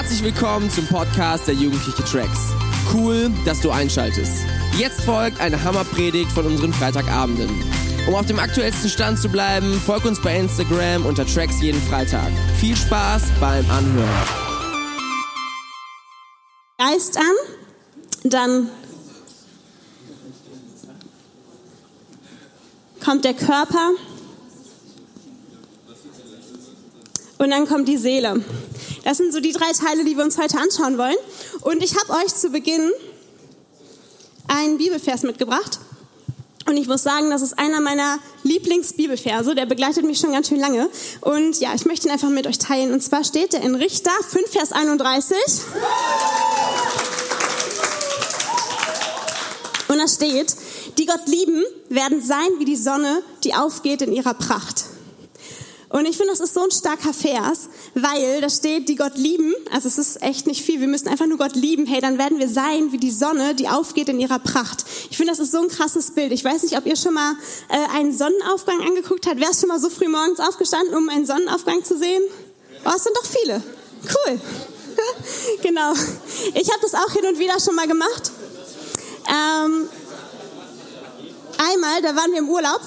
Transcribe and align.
Herzlich 0.00 0.24
willkommen 0.24 0.70
zum 0.70 0.86
Podcast 0.86 1.46
der 1.46 1.54
Jugendliche 1.54 2.02
Tracks. 2.04 2.54
Cool, 2.90 3.30
dass 3.44 3.60
du 3.60 3.70
einschaltest. 3.70 4.46
Jetzt 4.78 5.02
folgt 5.02 5.38
eine 5.40 5.62
Hammerpredigt 5.62 6.32
von 6.32 6.46
unseren 6.46 6.72
Freitagabenden. 6.72 7.50
Um 8.08 8.14
auf 8.14 8.24
dem 8.24 8.38
aktuellsten 8.38 8.88
Stand 8.88 9.18
zu 9.18 9.28
bleiben, 9.28 9.78
folg 9.84 10.06
uns 10.06 10.18
bei 10.22 10.38
Instagram 10.38 11.04
unter 11.04 11.26
Tracks 11.26 11.60
jeden 11.60 11.82
Freitag. 11.82 12.30
Viel 12.58 12.74
Spaß 12.74 13.24
beim 13.40 13.70
Anhören. 13.70 14.08
Geist 16.78 17.18
an, 17.18 18.30
dann 18.30 18.70
kommt 23.04 23.26
der 23.26 23.34
Körper 23.34 23.90
und 27.36 27.50
dann 27.50 27.66
kommt 27.66 27.86
die 27.86 27.98
Seele. 27.98 28.42
Das 29.10 29.16
sind 29.16 29.32
so 29.32 29.40
die 29.40 29.50
drei 29.50 29.72
Teile, 29.72 30.04
die 30.04 30.16
wir 30.16 30.22
uns 30.22 30.38
heute 30.38 30.56
anschauen 30.56 30.96
wollen. 30.96 31.16
Und 31.62 31.82
ich 31.82 31.96
habe 31.96 32.12
euch 32.24 32.32
zu 32.32 32.50
Beginn 32.50 32.92
einen 34.46 34.78
Bibelvers 34.78 35.24
mitgebracht. 35.24 35.80
Und 36.68 36.76
ich 36.76 36.86
muss 36.86 37.02
sagen, 37.02 37.28
das 37.28 37.42
ist 37.42 37.58
einer 37.58 37.80
meiner 37.80 38.20
Lieblingsbibelverse. 38.44 39.56
Der 39.56 39.66
begleitet 39.66 40.04
mich 40.04 40.20
schon 40.20 40.30
ganz 40.30 40.46
schön 40.46 40.60
lange. 40.60 40.88
Und 41.22 41.58
ja, 41.58 41.74
ich 41.74 41.86
möchte 41.86 42.06
ihn 42.06 42.12
einfach 42.12 42.28
mit 42.28 42.46
euch 42.46 42.60
teilen. 42.60 42.92
Und 42.92 43.02
zwar 43.02 43.24
steht 43.24 43.52
der 43.52 43.62
in 43.62 43.74
Richter 43.74 44.12
5, 44.28 44.48
Vers 44.48 44.70
31. 44.70 45.36
Und 49.88 49.98
da 49.98 50.06
steht, 50.06 50.54
die 50.98 51.06
Gott 51.06 51.26
lieben, 51.26 51.64
werden 51.88 52.22
sein 52.22 52.48
wie 52.58 52.64
die 52.64 52.76
Sonne, 52.76 53.24
die 53.42 53.54
aufgeht 53.54 54.02
in 54.02 54.12
ihrer 54.12 54.34
Pracht. 54.34 54.84
Und 55.90 56.06
ich 56.06 56.16
finde, 56.16 56.30
das 56.30 56.38
ist 56.38 56.54
so 56.54 56.62
ein 56.62 56.70
starker 56.70 57.12
Vers, 57.12 57.68
weil 57.94 58.40
da 58.40 58.48
steht, 58.48 58.88
die 58.88 58.94
Gott 58.94 59.16
lieben, 59.16 59.52
also 59.72 59.88
es 59.88 59.98
ist 59.98 60.22
echt 60.22 60.46
nicht 60.46 60.64
viel, 60.64 60.80
wir 60.80 60.86
müssen 60.86 61.08
einfach 61.08 61.26
nur 61.26 61.36
Gott 61.36 61.56
lieben, 61.56 61.84
hey, 61.84 62.00
dann 62.00 62.16
werden 62.16 62.38
wir 62.38 62.48
sein 62.48 62.92
wie 62.92 62.98
die 62.98 63.10
Sonne, 63.10 63.56
die 63.56 63.68
aufgeht 63.68 64.08
in 64.08 64.20
ihrer 64.20 64.38
Pracht. 64.38 64.84
Ich 65.10 65.16
finde, 65.16 65.32
das 65.32 65.40
ist 65.40 65.50
so 65.50 65.60
ein 65.60 65.68
krasses 65.68 66.12
Bild. 66.12 66.30
Ich 66.30 66.44
weiß 66.44 66.62
nicht, 66.62 66.78
ob 66.78 66.86
ihr 66.86 66.94
schon 66.94 67.14
mal 67.14 67.34
äh, 67.68 67.96
einen 67.96 68.16
Sonnenaufgang 68.16 68.80
angeguckt 68.82 69.26
habt. 69.26 69.40
Wer 69.40 69.50
ist 69.50 69.58
schon 69.58 69.68
mal 69.68 69.80
so 69.80 69.90
früh 69.90 70.06
morgens 70.06 70.38
aufgestanden, 70.38 70.94
um 70.94 71.08
einen 71.08 71.26
Sonnenaufgang 71.26 71.82
zu 71.82 71.98
sehen? 71.98 72.22
Oh, 72.84 72.92
es 72.94 73.02
sind 73.02 73.16
doch 73.16 73.26
viele. 73.26 73.60
Cool. 74.04 74.40
genau. 75.62 75.92
Ich 76.54 76.70
habe 76.70 76.80
das 76.82 76.94
auch 76.94 77.10
hin 77.12 77.24
und 77.26 77.40
wieder 77.40 77.58
schon 77.58 77.74
mal 77.74 77.88
gemacht. 77.88 78.30
Ähm, 79.26 79.88
einmal, 81.58 82.00
da 82.02 82.14
waren 82.14 82.30
wir 82.30 82.38
im 82.38 82.48
Urlaub 82.48 82.80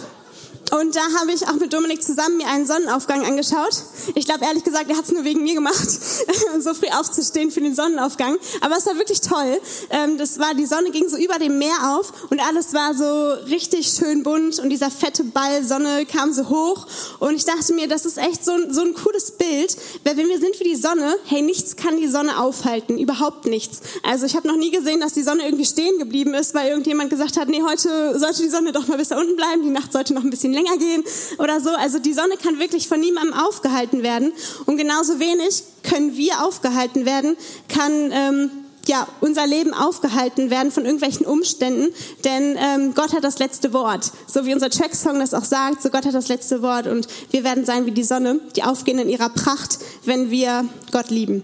und 0.72 0.96
da 0.96 1.02
habe 1.20 1.32
ich 1.32 1.48
auch 1.48 1.56
mit 1.56 1.72
Dominik 1.72 2.02
zusammen 2.02 2.38
mir 2.38 2.48
einen 2.48 2.66
Sonnenaufgang 2.66 3.26
angeschaut. 3.26 3.84
Ich 4.16 4.26
glaube 4.26 4.46
ehrlich 4.46 4.64
gesagt, 4.64 4.90
er 4.90 4.98
hat 4.98 5.06
es 5.06 5.12
nur 5.12 5.24
wegen 5.24 5.44
mir 5.44 5.54
gemacht, 5.54 5.88
so 6.60 6.74
früh 6.74 6.88
aufzustehen 6.88 7.52
für 7.52 7.62
den 7.62 7.76
Sonnenaufgang. 7.76 8.38
Aber 8.62 8.78
es 8.78 8.86
war 8.86 8.96
wirklich 8.98 9.22
toll. 9.22 9.60
Ähm, 9.92 10.18
das 10.18 10.40
war, 10.40 10.56
die 10.56 10.66
Sonne 10.66 10.90
ging 10.92 11.08
so 11.08 11.18
über 11.18 11.38
dem 11.38 11.60
Meer 11.60 11.96
auf 11.96 12.12
und 12.32 12.40
alles 12.40 12.74
war 12.74 12.96
so 12.96 13.46
richtig 13.50 13.88
schön 13.88 14.24
bunt 14.24 14.60
und 14.60 14.70
dieser 14.70 14.90
fette 14.90 15.24
Ball 15.24 15.64
Sonne 15.64 16.06
kam 16.06 16.34
so 16.34 16.50
hoch. 16.50 16.88
Und 17.20 17.36
ich 17.36 17.46
dachte 17.46 17.74
mir, 17.74 17.88
das 17.88 18.06
ist 18.06 18.18
echt 18.18 18.44
so, 18.44 18.54
so 18.72 18.82
ein 18.82 18.96
cooles 18.96 19.32
Bild, 19.32 19.78
weil 20.04 20.18
wenn 20.18 20.28
wir 20.28 20.40
sind 20.40 20.60
wie 20.60 20.64
die 20.64 20.76
Sonne, 20.76 21.16
hey, 21.26 21.42
nichts 21.44 21.76
kann 21.76 21.98
die 21.98 22.08
Sonne 22.08 22.40
aufhalten, 22.40 22.98
überhaupt 22.98 23.46
nichts. 23.46 23.82
Also 24.02 24.26
ich 24.26 24.36
habe 24.36 24.48
noch 24.48 24.58
nie 24.58 24.72
gesehen, 24.72 25.02
dass 25.02 25.14
die 25.14 25.24
Sonne 25.24 25.46
irgendwie 25.46 25.66
stehen 25.66 26.00
geblieben 26.00 26.34
ist, 26.34 26.56
weil 26.56 26.70
irgendjemand 26.70 27.10
gesagt 27.12 27.38
hat, 27.38 27.48
nee, 27.48 27.62
heute 27.62 28.18
sollte 28.18 28.42
die 28.42 28.50
Sonne 28.50 28.72
doch 28.72 28.88
mal 28.88 28.98
bis 28.98 29.10
da 29.10 29.20
unten 29.20 29.36
bleiben, 29.36 29.62
die 29.62 29.70
Nacht 29.70 29.94
sollte 29.94 30.14
noch 30.14 30.24
ein 30.24 30.30
bisschen 30.30 30.54
länger 30.54 30.63
länger 30.64 30.78
gehen 30.78 31.04
oder 31.38 31.60
so. 31.60 31.70
Also 31.72 32.00
die 32.00 32.14
Sonne 32.14 32.36
kann 32.42 32.60
wirklich 32.60 32.88
von 32.88 33.00
niemandem 33.00 33.34
aufgehalten 33.34 34.04
werden. 34.04 34.32
Und 34.66 34.78
genauso 34.78 35.20
wenig 35.20 35.64
können 35.84 36.16
wir 36.16 36.44
aufgehalten 36.44 37.06
werden, 37.06 37.36
kann 37.68 38.12
ähm, 38.12 38.52
ja, 38.88 39.08
unser 39.22 39.48
Leben 39.48 39.74
aufgehalten 39.74 40.50
werden 40.50 40.72
von 40.72 40.84
irgendwelchen 40.84 41.26
Umständen, 41.26 41.94
denn 42.26 42.58
ähm, 42.58 42.94
Gott 42.94 43.14
hat 43.14 43.24
das 43.24 43.40
letzte 43.40 43.72
Wort. 43.72 44.12
So 44.28 44.46
wie 44.46 44.54
unser 44.54 44.70
Tracksong 44.70 45.20
das 45.20 45.34
auch 45.34 45.46
sagt, 45.46 45.82
so 45.82 45.90
Gott 45.90 46.06
hat 46.06 46.14
das 46.14 46.28
letzte 46.28 46.62
Wort 46.62 46.88
und 46.88 47.08
wir 47.32 47.46
werden 47.46 47.64
sein 47.64 47.86
wie 47.86 47.92
die 47.92 48.04
Sonne, 48.04 48.42
die 48.58 48.64
aufgehen 48.64 49.00
in 49.00 49.08
ihrer 49.08 49.30
Pracht, 49.30 49.80
wenn 50.04 50.32
wir 50.32 50.66
Gott 50.92 51.12
lieben. 51.12 51.44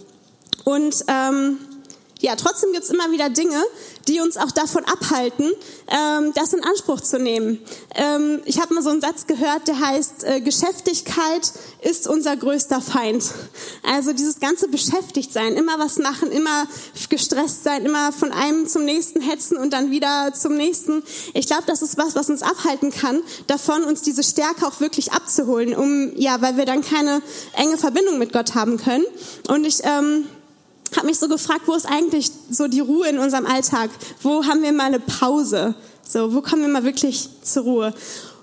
Und 0.65 1.05
ähm, 1.07 1.59
ja, 2.19 2.35
trotzdem 2.35 2.73
gibt's 2.73 2.89
immer 2.89 3.11
wieder 3.11 3.29
Dinge, 3.29 3.63
die 4.07 4.19
uns 4.19 4.37
auch 4.37 4.51
davon 4.51 4.83
abhalten, 4.85 5.51
ähm, 5.87 6.33
das 6.35 6.53
in 6.53 6.63
Anspruch 6.63 6.99
zu 6.99 7.17
nehmen. 7.17 7.59
Ähm, 7.95 8.41
ich 8.45 8.59
habe 8.59 8.73
mal 8.73 8.83
so 8.83 8.89
einen 8.89 9.01
Satz 9.01 9.25
gehört, 9.25 9.67
der 9.67 9.79
heißt, 9.79 10.23
äh, 10.25 10.41
Geschäftigkeit 10.41 11.51
ist 11.81 12.07
unser 12.07 12.35
größter 12.35 12.81
Feind. 12.81 13.23
Also 13.83 14.11
dieses 14.11 14.39
ganze 14.39 14.67
Beschäftigtsein, 14.67 15.55
immer 15.55 15.79
was 15.79 15.97
machen, 15.97 16.31
immer 16.31 16.67
gestresst 17.09 17.63
sein, 17.63 17.85
immer 17.85 18.11
von 18.11 18.31
einem 18.31 18.67
zum 18.67 18.83
nächsten 18.83 19.21
hetzen 19.21 19.57
und 19.57 19.71
dann 19.71 19.91
wieder 19.91 20.33
zum 20.33 20.55
nächsten. 20.55 21.03
Ich 21.33 21.47
glaube, 21.47 21.63
das 21.67 21.81
ist 21.81 21.97
was, 21.97 22.15
was 22.15 22.29
uns 22.29 22.41
abhalten 22.41 22.91
kann, 22.91 23.21
davon 23.47 23.83
uns 23.83 24.01
diese 24.01 24.23
Stärke 24.23 24.67
auch 24.67 24.81
wirklich 24.81 25.13
abzuholen, 25.13 25.73
um 25.73 26.15
ja, 26.17 26.41
weil 26.41 26.57
wir 26.57 26.65
dann 26.65 26.81
keine 26.81 27.21
enge 27.53 27.77
Verbindung 27.77 28.17
mit 28.17 28.33
Gott 28.33 28.55
haben 28.55 28.77
können. 28.77 29.05
Und 29.47 29.65
ich 29.65 29.81
ähm, 29.83 30.25
habe 30.97 31.07
mich 31.07 31.19
so 31.19 31.27
gefragt, 31.27 31.61
wo 31.65 31.73
ist 31.73 31.85
eigentlich 31.85 32.31
so 32.49 32.67
die 32.67 32.79
Ruhe 32.79 33.07
in 33.07 33.19
unserem 33.19 33.45
Alltag? 33.45 33.89
Wo 34.21 34.45
haben 34.45 34.63
wir 34.63 34.71
mal 34.71 34.85
eine 34.85 34.99
Pause? 34.99 35.75
So, 36.07 36.33
wo 36.33 36.41
kommen 36.41 36.63
wir 36.63 36.69
mal 36.69 36.83
wirklich 36.83 37.29
zur 37.43 37.63
Ruhe? 37.63 37.93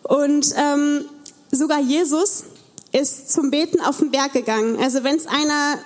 Und 0.03 0.55
ähm, 0.57 1.05
sogar 1.51 1.81
Jesus 1.81 2.45
ist 2.93 3.33
zum 3.33 3.51
Beten 3.51 3.81
auf 3.81 3.99
den 3.99 4.11
Berg 4.11 4.33
gegangen. 4.33 4.79
Also 4.81 5.03
wenn 5.05 5.17
es 5.17 5.27
einer 5.27 5.79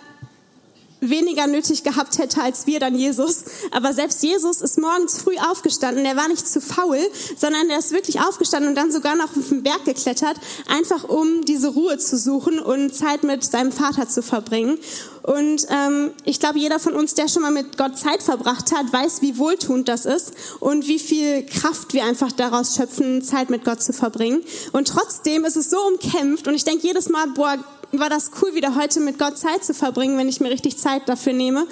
weniger 1.00 1.46
nötig 1.46 1.82
gehabt 1.82 2.18
hätte 2.18 2.42
als 2.42 2.66
wir, 2.66 2.80
dann 2.80 2.94
Jesus. 2.94 3.44
Aber 3.70 3.92
selbst 3.92 4.22
Jesus 4.22 4.60
ist 4.60 4.78
morgens 4.78 5.18
früh 5.20 5.36
aufgestanden. 5.50 6.04
Er 6.04 6.16
war 6.16 6.28
nicht 6.28 6.46
zu 6.46 6.60
faul, 6.60 6.98
sondern 7.36 7.68
er 7.70 7.78
ist 7.78 7.92
wirklich 7.92 8.20
aufgestanden 8.20 8.70
und 8.70 8.74
dann 8.76 8.92
sogar 8.92 9.16
noch 9.16 9.36
auf 9.36 9.48
den 9.48 9.62
Berg 9.62 9.84
geklettert, 9.84 10.36
einfach 10.68 11.04
um 11.04 11.44
diese 11.44 11.68
Ruhe 11.68 11.98
zu 11.98 12.16
suchen 12.18 12.58
und 12.58 12.94
Zeit 12.94 13.22
mit 13.22 13.44
seinem 13.44 13.72
Vater 13.72 14.08
zu 14.08 14.22
verbringen. 14.22 14.78
Und 15.22 15.66
ähm, 15.68 16.12
ich 16.24 16.40
glaube, 16.40 16.58
jeder 16.58 16.78
von 16.78 16.94
uns, 16.94 17.14
der 17.14 17.28
schon 17.28 17.42
mal 17.42 17.50
mit 17.50 17.76
Gott 17.76 17.98
Zeit 17.98 18.22
verbracht 18.22 18.72
hat, 18.74 18.92
weiß, 18.92 19.20
wie 19.20 19.36
wohltuend 19.36 19.88
das 19.88 20.06
ist 20.06 20.32
und 20.60 20.88
wie 20.88 20.98
viel 20.98 21.44
Kraft 21.44 21.92
wir 21.92 22.04
einfach 22.04 22.32
daraus 22.32 22.74
schöpfen, 22.74 23.22
Zeit 23.22 23.50
mit 23.50 23.64
Gott 23.64 23.82
zu 23.82 23.92
verbringen. 23.92 24.42
Und 24.72 24.88
trotzdem 24.88 25.44
ist 25.44 25.56
es 25.56 25.70
so 25.70 25.78
umkämpft 25.86 26.48
und 26.48 26.54
ich 26.54 26.64
denke 26.64 26.86
jedes 26.86 27.08
Mal, 27.10 27.26
boah, 27.28 27.58
war 27.92 28.08
das 28.08 28.30
cool, 28.40 28.54
wieder 28.54 28.76
heute 28.76 29.00
mit 29.00 29.18
Gott 29.18 29.36
Zeit 29.36 29.64
zu 29.64 29.74
verbringen, 29.74 30.16
wenn 30.16 30.28
ich 30.28 30.40
mir 30.40 30.50
richtig 30.50 30.78
Zeit 30.78 31.08
dafür 31.08 31.32
nehme. 31.32 31.66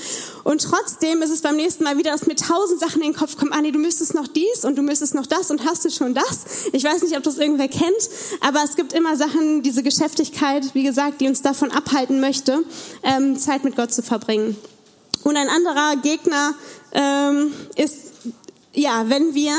Und 0.45 0.62
trotzdem 0.62 1.23
ist 1.23 1.31
es 1.31 1.43
beim 1.43 1.56
nächsten 1.56 1.84
Mal 1.84 1.97
wieder, 1.97 2.11
dass 2.11 2.27
mir 2.27 2.34
tausend 2.34 2.81
Sachen 2.81 3.03
in 3.03 3.12
den 3.12 3.17
Kopf 3.17 3.37
kommen. 3.37 3.53
Anni, 3.53 3.71
du 3.71 3.79
müsstest 3.79 4.15
noch 4.15 4.27
dies 4.27 4.65
und 4.65 4.77
du 4.77 4.83
müsstest 4.83 5.15
noch 5.15 5.27
das 5.27 5.51
und 5.51 5.65
hast 5.65 5.84
du 5.84 5.91
schon 5.91 6.15
das? 6.15 6.67
Ich 6.73 6.83
weiß 6.83 7.03
nicht, 7.03 7.17
ob 7.17 7.23
das 7.23 7.39
irgendwer 7.39 7.69
kennt, 7.69 8.11
aber 8.41 8.62
es 8.65 8.75
gibt 8.75 8.93
immer 8.93 9.17
Sachen, 9.17 9.62
diese 9.62 9.83
Geschäftigkeit, 9.83 10.75
wie 10.75 10.83
gesagt, 10.83 11.21
die 11.21 11.29
uns 11.29 11.43
davon 11.43 11.71
abhalten 11.71 12.21
möchte, 12.21 12.65
ähm, 13.03 13.39
Zeit 13.39 13.65
mit 13.65 13.77
Gott 13.77 13.93
zu 13.93 14.03
verbringen. 14.03 14.56
Und 15.25 15.37
ein 15.37 15.49
anderer 15.49 15.97
Gegner 15.97 16.55
ähm, 16.93 17.53
ist, 17.77 18.12
ja, 18.73 19.09
wenn 19.09 19.35
wir 19.35 19.53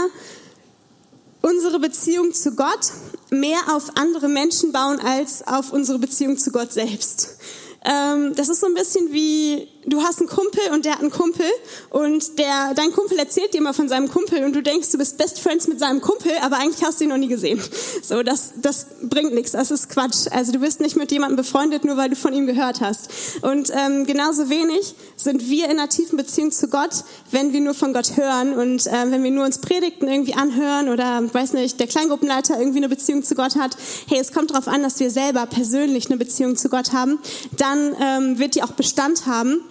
unsere 1.50 1.80
Beziehung 1.80 2.34
zu 2.34 2.56
Gott 2.56 2.92
mehr 3.32 3.60
auf 3.74 3.92
andere 3.96 4.28
Menschen 4.28 4.72
bauen 4.72 5.00
als 5.00 5.46
auf 5.48 5.74
unsere 5.74 6.00
Beziehung 6.00 6.38
zu 6.38 6.52
Gott 6.52 6.72
selbst. 6.72 7.38
Ähm, 7.84 8.36
das 8.36 8.50
ist 8.50 8.60
so 8.60 8.68
ein 8.68 8.74
bisschen 8.74 9.12
wie 9.12 9.68
du 9.86 10.02
hast 10.02 10.20
einen 10.20 10.30
Kumpel 10.30 10.62
und 10.74 10.86
der 10.86 10.94
hat 10.94 11.02
einen 11.02 11.12
Kumpel 11.12 11.46
und 11.90 12.38
der, 12.38 12.74
dein 12.76 12.92
Kumpel 12.92 13.18
erzählt 13.18 13.54
dir 13.54 13.62
mal 13.62 13.74
von 13.74 13.88
seinem 13.88 14.10
Kumpel 14.10 14.44
und 14.44 14.54
du 14.56 14.62
denkst, 14.62 14.92
du 14.92 14.98
bist 14.98 15.18
Best 15.18 15.40
Friends 15.40 15.68
mit 15.68 15.80
seinem 15.80 16.02
Kumpel, 16.02 16.32
aber 16.42 16.58
eigentlich 16.58 16.84
hast 16.84 17.00
du 17.00 17.06
ihn 17.06 17.10
noch 17.10 17.18
nie 17.18 17.28
gesehen. 17.28 17.62
So, 18.02 18.24
das, 18.24 18.54
das 18.62 18.88
bringt 19.02 19.34
nichts, 19.34 19.52
das 19.52 19.72
ist 19.72 19.90
Quatsch. 19.90 20.28
Also 20.32 20.52
du 20.52 20.60
bist 20.60 20.80
nicht 20.80 20.96
mit 20.96 21.12
jemandem 21.12 21.38
befreundet, 21.38 21.86
nur 21.86 21.98
weil 21.98 22.10
du 22.10 22.16
von 22.16 22.34
ihm 22.34 22.46
gehört 22.46 22.82
hast. 22.82 23.10
Und 23.42 23.72
ähm, 23.76 24.06
genauso 24.06 24.50
wenig 24.50 24.96
sind 25.16 25.50
wir 25.50 25.66
in 25.66 25.72
einer 25.72 25.90
tiefen 25.90 26.18
Beziehung 26.18 26.52
zu 26.52 26.68
Gott, 26.68 27.04
wenn 27.32 27.54
wir 27.54 27.62
nur 27.62 27.74
von 27.74 27.94
Gott 27.94 28.18
hören 28.18 28.54
und 28.54 28.88
äh, 28.88 29.12
wenn 29.12 29.24
wir 29.24 29.32
nur 29.32 29.46
uns 29.46 29.60
Predigten 29.60 30.08
irgendwie 30.08 30.34
anhören 30.34 30.90
oder, 30.90 31.22
weiß 31.34 31.54
nicht, 31.54 31.80
der 31.80 31.88
Kleingruppenleiter 31.88 32.60
irgendwie 32.60 32.80
eine 32.80 32.90
Beziehung 32.90 33.24
zu 33.24 33.36
Gott 33.36 33.56
hat. 33.56 33.78
Hey, 34.08 34.20
es 34.20 34.32
kommt 34.32 34.52
darauf 34.52 34.68
an, 34.68 34.84
dass 34.84 35.00
wir 35.00 35.10
selber 35.10 35.46
persönlich 35.46 36.08
eine 36.08 36.18
Beziehung 36.18 36.56
zu 36.56 36.70
Gott 36.70 36.94
haben. 36.94 37.20
Dann 37.58 37.96
ähm, 38.02 38.40
wird 38.40 38.56
die 38.56 38.64
auch 38.64 38.72
Bestand 38.72 39.26
haben. 39.26 39.62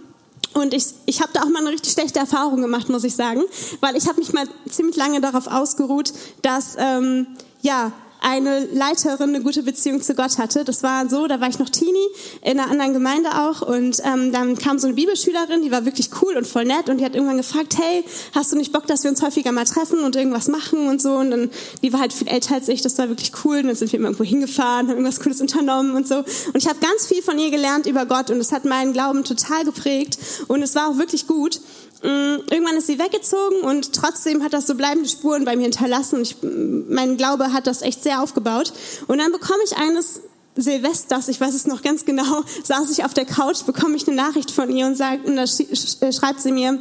Und 0.55 0.75
ich, 0.75 0.87
ich 1.07 1.21
habe 1.21 1.33
da 1.33 1.43
auch 1.43 1.49
mal 1.49 1.61
eine 1.61 1.71
richtig 1.71 1.93
schlechte 1.93 2.19
Erfahrung 2.19 2.61
gemacht, 2.61 2.89
muss 2.89 3.05
ich 3.05 3.15
sagen, 3.15 3.43
weil 3.81 3.97
ich 3.97 4.09
habe 4.09 4.19
mich 4.19 4.33
mal 4.33 4.49
ziemlich 4.69 4.97
lange 4.97 5.21
darauf 5.21 5.47
ausgeruht, 5.47 6.13
dass 6.43 6.77
ähm, 6.79 7.27
ja 7.63 7.93
eine 8.21 8.67
Leiterin 8.67 9.31
eine 9.35 9.43
gute 9.43 9.63
Beziehung 9.63 10.03
zu 10.03 10.15
Gott 10.15 10.39
hatte. 10.39 10.65
Das 10.65 10.83
war 10.83 11.09
so, 11.09 11.27
da 11.27 11.41
war 11.41 11.49
ich 11.49 11.59
noch 11.59 11.69
Teenie 11.69 12.07
in 12.43 12.59
einer 12.59 12.71
anderen 12.71 12.93
Gemeinde 12.93 13.31
auch 13.35 13.63
und 13.63 14.01
ähm, 14.05 14.33
dann 14.33 14.57
kam 14.57 14.79
so 14.79 14.87
eine 14.87 14.95
Bibelschülerin, 14.95 15.63
die 15.63 15.71
war 15.71 15.85
wirklich 15.85 16.11
cool 16.23 16.37
und 16.37 16.47
voll 16.47 16.65
nett 16.65 16.89
und 16.89 16.99
die 16.99 17.05
hat 17.05 17.15
irgendwann 17.15 17.37
gefragt, 17.37 17.77
hey, 17.79 18.05
hast 18.35 18.53
du 18.53 18.57
nicht 18.57 18.73
Bock, 18.73 18.87
dass 18.87 19.05
wir 19.05 19.11
uns 19.11 19.23
häufiger 19.23 19.53
mal 19.53 19.65
treffen 19.65 20.01
und 20.01 20.17
irgendwas 20.17 20.49
machen 20.49 20.89
und 20.89 21.01
so? 21.01 21.15
Und 21.15 21.31
dann, 21.31 21.51
die 21.83 21.93
war 21.93 22.01
halt 22.01 22.13
viel 22.13 22.29
älter 22.29 22.55
als 22.55 22.69
ich, 22.69 22.83
das 22.83 22.99
war 22.99 23.09
wirklich 23.09 23.33
cool. 23.45 23.59
Und 23.59 23.69
dann 23.69 23.77
sind 23.77 23.93
wir 23.93 23.99
immer 23.99 24.09
irgendwo 24.09 24.25
hingefahren, 24.25 24.89
haben 24.89 24.97
irgendwas 24.97 25.21
Cooles 25.21 25.41
unternommen 25.41 25.95
und 25.95 26.09
so. 26.09 26.17
Und 26.17 26.57
ich 26.57 26.69
habe 26.69 26.79
ganz 26.81 27.07
viel 27.07 27.23
von 27.23 27.39
ihr 27.39 27.51
gelernt 27.51 27.87
über 27.87 28.07
Gott 28.07 28.31
und 28.31 28.41
es 28.41 28.53
hat 28.53 28.65
meinen 28.65 28.93
Glauben 28.93 29.25
total 29.25 29.65
geprägt 29.65 30.19
und 30.49 30.63
es 30.63 30.75
war 30.75 30.89
auch 30.91 30.99
wirklich 30.99 31.27
gut 31.27 31.61
irgendwann 32.03 32.77
ist 32.77 32.87
sie 32.87 32.99
weggezogen 32.99 33.63
und 33.63 33.93
trotzdem 33.93 34.43
hat 34.43 34.53
das 34.53 34.67
so 34.67 34.75
bleibende 34.75 35.09
Spuren 35.09 35.45
bei 35.45 35.57
mir 35.57 35.65
hinterlassen. 35.65 36.23
Ich, 36.23 36.37
mein 36.43 37.17
Glaube 37.17 37.53
hat 37.53 37.67
das 37.67 37.83
echt 37.83 38.03
sehr 38.03 38.23
aufgebaut. 38.23 38.73
Und 39.07 39.19
dann 39.19 39.33
bekomme 39.33 39.61
ich 39.65 39.77
eines 39.77 40.21
Silvesters, 40.57 41.29
ich 41.29 41.41
weiß 41.41 41.55
es 41.55 41.67
noch 41.67 41.83
ganz 41.83 42.05
genau, 42.05 42.43
saß 42.65 42.91
ich 42.91 43.05
auf 43.05 43.15
der 43.15 43.25
Couch, 43.25 43.65
bekomme 43.65 43.97
ich 43.97 44.07
eine 44.07 44.17
Nachricht 44.17 44.51
von 44.51 44.71
ihr 44.71 44.87
und, 44.87 44.97
sagt, 44.97 45.27
und 45.27 45.37
da 45.37 45.45
äh, 45.45 46.13
schreibt 46.13 46.41
sie 46.41 46.53
mir, 46.53 46.79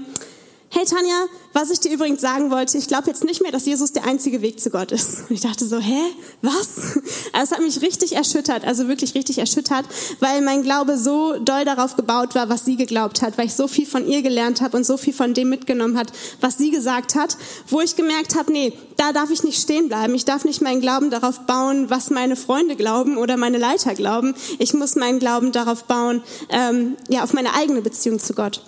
hey 0.70 0.84
Tanja, 0.86 1.28
was 1.54 1.70
ich 1.70 1.80
dir 1.80 1.92
übrigens 1.92 2.22
sagen 2.22 2.52
wollte, 2.52 2.78
ich 2.78 2.88
glaube 2.88 3.08
jetzt 3.08 3.24
nicht 3.24 3.42
mehr, 3.42 3.52
dass 3.52 3.66
Jesus 3.66 3.94
der 3.94 4.06
einzige 4.06 4.42
Weg 4.42 4.60
zu 4.60 4.70
Gott 4.70 4.92
ist. 4.92 5.22
Und 5.22 5.32
ich 5.32 5.42
dachte 5.42 5.66
so, 5.66 5.80
hä, 5.80 6.02
was? 6.42 7.00
Also 7.34 7.44
es 7.44 7.52
hat 7.52 7.62
mich 7.62 7.82
richtig 7.82 8.16
erschüttert, 8.16 8.66
also 8.66 8.88
wirklich 8.88 9.16
richtig 9.16 9.38
erschüttert, 9.38 9.86
weil 10.20 10.42
mein 10.42 10.64
Glaube 10.64 10.98
so 10.98 11.38
doll 11.40 11.66
darauf 11.66 11.96
gebaut 11.96 12.36
war, 12.36 12.50
was 12.50 12.66
sie 12.66 12.76
geglaubt 12.76 13.22
hat, 13.22 13.38
weil 13.38 13.46
ich 13.46 13.54
so 13.54 13.68
viel 13.68 13.86
von 13.86 14.08
ihr 14.08 14.22
gelernt 14.22 14.62
habe 14.62 14.78
und 14.78 14.86
so 14.86 14.98
viel 14.98 15.14
von 15.14 15.34
dem 15.34 15.50
mitgenommen 15.50 15.98
hat, 15.98 16.12
was 16.42 16.58
sie 16.58 16.72
gesagt 16.72 17.16
hat, 17.16 17.38
wo 17.70 17.82
ich 17.82 17.96
gemerkt 17.96 18.36
habe, 18.36 18.52
nee, 18.52 18.74
da 18.98 19.14
darf 19.14 19.30
ich 19.30 19.44
nicht 19.44 19.62
stehen 19.62 19.88
bleiben. 19.88 20.16
Ich 20.16 20.26
darf 20.26 20.46
nicht 20.46 20.62
meinen 20.62 20.82
Glauben 20.82 21.10
darauf 21.10 21.42
bauen, 21.42 21.90
was 21.90 22.10
meine 22.10 22.36
Freunde 22.36 22.76
glauben 22.76 23.18
oder 23.18 23.38
meine 23.38 23.58
Leiter 23.58 23.94
glauben. 23.94 24.36
Ich 24.60 24.74
muss 24.74 24.96
meinen 24.96 25.20
Glauben 25.20 25.52
darauf 25.52 25.84
bauen, 25.86 26.24
ähm, 26.50 26.98
ja, 27.08 27.24
auf 27.24 27.34
meine 27.34 27.54
eigene 27.54 27.82
Beziehung 27.82 28.20
zu 28.20 28.34
Gott. 28.34 28.62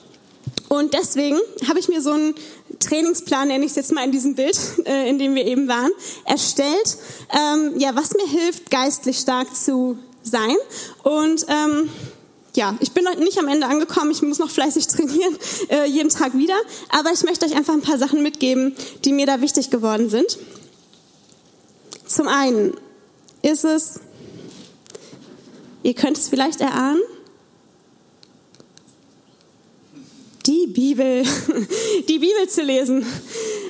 Und 0.70 0.94
deswegen 0.94 1.40
habe 1.68 1.80
ich 1.80 1.90
mir 1.90 2.02
so 2.02 2.12
einen 2.12 2.36
Trainingsplan, 2.80 3.48
nenne 3.48 3.66
ich 3.66 3.72
es 3.72 3.76
jetzt 3.76 3.92
mal 3.92 4.06
in 4.06 4.12
diesem 4.12 4.36
Bild, 4.36 4.58
äh, 4.86 5.10
in 5.10 5.20
dem 5.20 5.36
wir 5.36 5.46
eben 5.46 5.68
waren, 5.68 5.92
erstellt, 6.26 6.98
ähm, 7.34 7.74
ja, 7.78 7.96
was 7.96 8.14
mir 8.14 8.28
hilft, 8.28 8.72
geistlich 8.72 9.18
stark 9.18 9.54
zu 9.54 9.98
sein. 10.24 10.56
Und 11.04 11.46
ähm, 11.50 11.90
ja, 12.56 12.76
ich 12.80 12.92
bin 12.92 13.04
noch 13.04 13.16
nicht 13.16 13.40
am 13.40 13.48
Ende 13.48 13.68
angekommen, 13.68 14.12
ich 14.12 14.22
muss 14.22 14.40
noch 14.40 14.50
fleißig 14.52 14.88
trainieren, 14.88 15.36
äh, 15.70 15.86
jeden 15.86 16.10
Tag 16.10 16.38
wieder. 16.38 16.56
Aber 16.90 17.12
ich 17.12 17.24
möchte 17.24 17.46
euch 17.46 17.56
einfach 17.56 17.74
ein 17.74 17.82
paar 17.82 17.98
Sachen 17.98 18.22
mitgeben, 18.22 18.76
die 19.06 19.14
mir 19.14 19.26
da 19.26 19.42
wichtig 19.42 19.72
geworden 19.72 20.10
sind. 20.10 20.38
Zum 22.06 22.28
einen 22.28 22.76
ist 23.42 23.66
es, 23.66 24.00
ihr 25.84 25.94
könnt 25.94 26.18
es 26.18 26.28
vielleicht 26.28 26.62
erahnen, 26.62 27.02
die 30.50 30.68
Bibel, 30.68 31.24
die 32.10 32.20
Bibel 32.20 32.50
zu 32.50 32.64
lesen. 32.64 33.06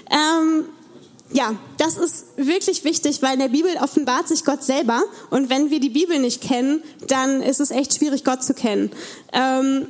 Ähm, 0.10 0.66
ja, 1.32 1.56
das 1.78 1.98
ist 1.98 2.26
wirklich 2.38 2.84
wichtig, 2.84 3.22
weil 3.22 3.34
in 3.34 3.40
der 3.40 3.50
Bibel 3.50 3.72
offenbart 3.82 4.28
sich 4.28 4.46
Gott 4.46 4.64
selber. 4.64 5.04
Und 5.30 5.50
wenn 5.50 5.70
wir 5.70 5.80
die 5.80 5.90
Bibel 5.90 6.18
nicht 6.18 6.42
kennen, 6.42 6.82
dann 7.08 7.44
ist 7.44 7.60
es 7.60 7.70
echt 7.70 7.94
schwierig, 7.94 8.24
Gott 8.24 8.44
zu 8.44 8.54
kennen. 8.54 8.92
Ähm, 9.32 9.88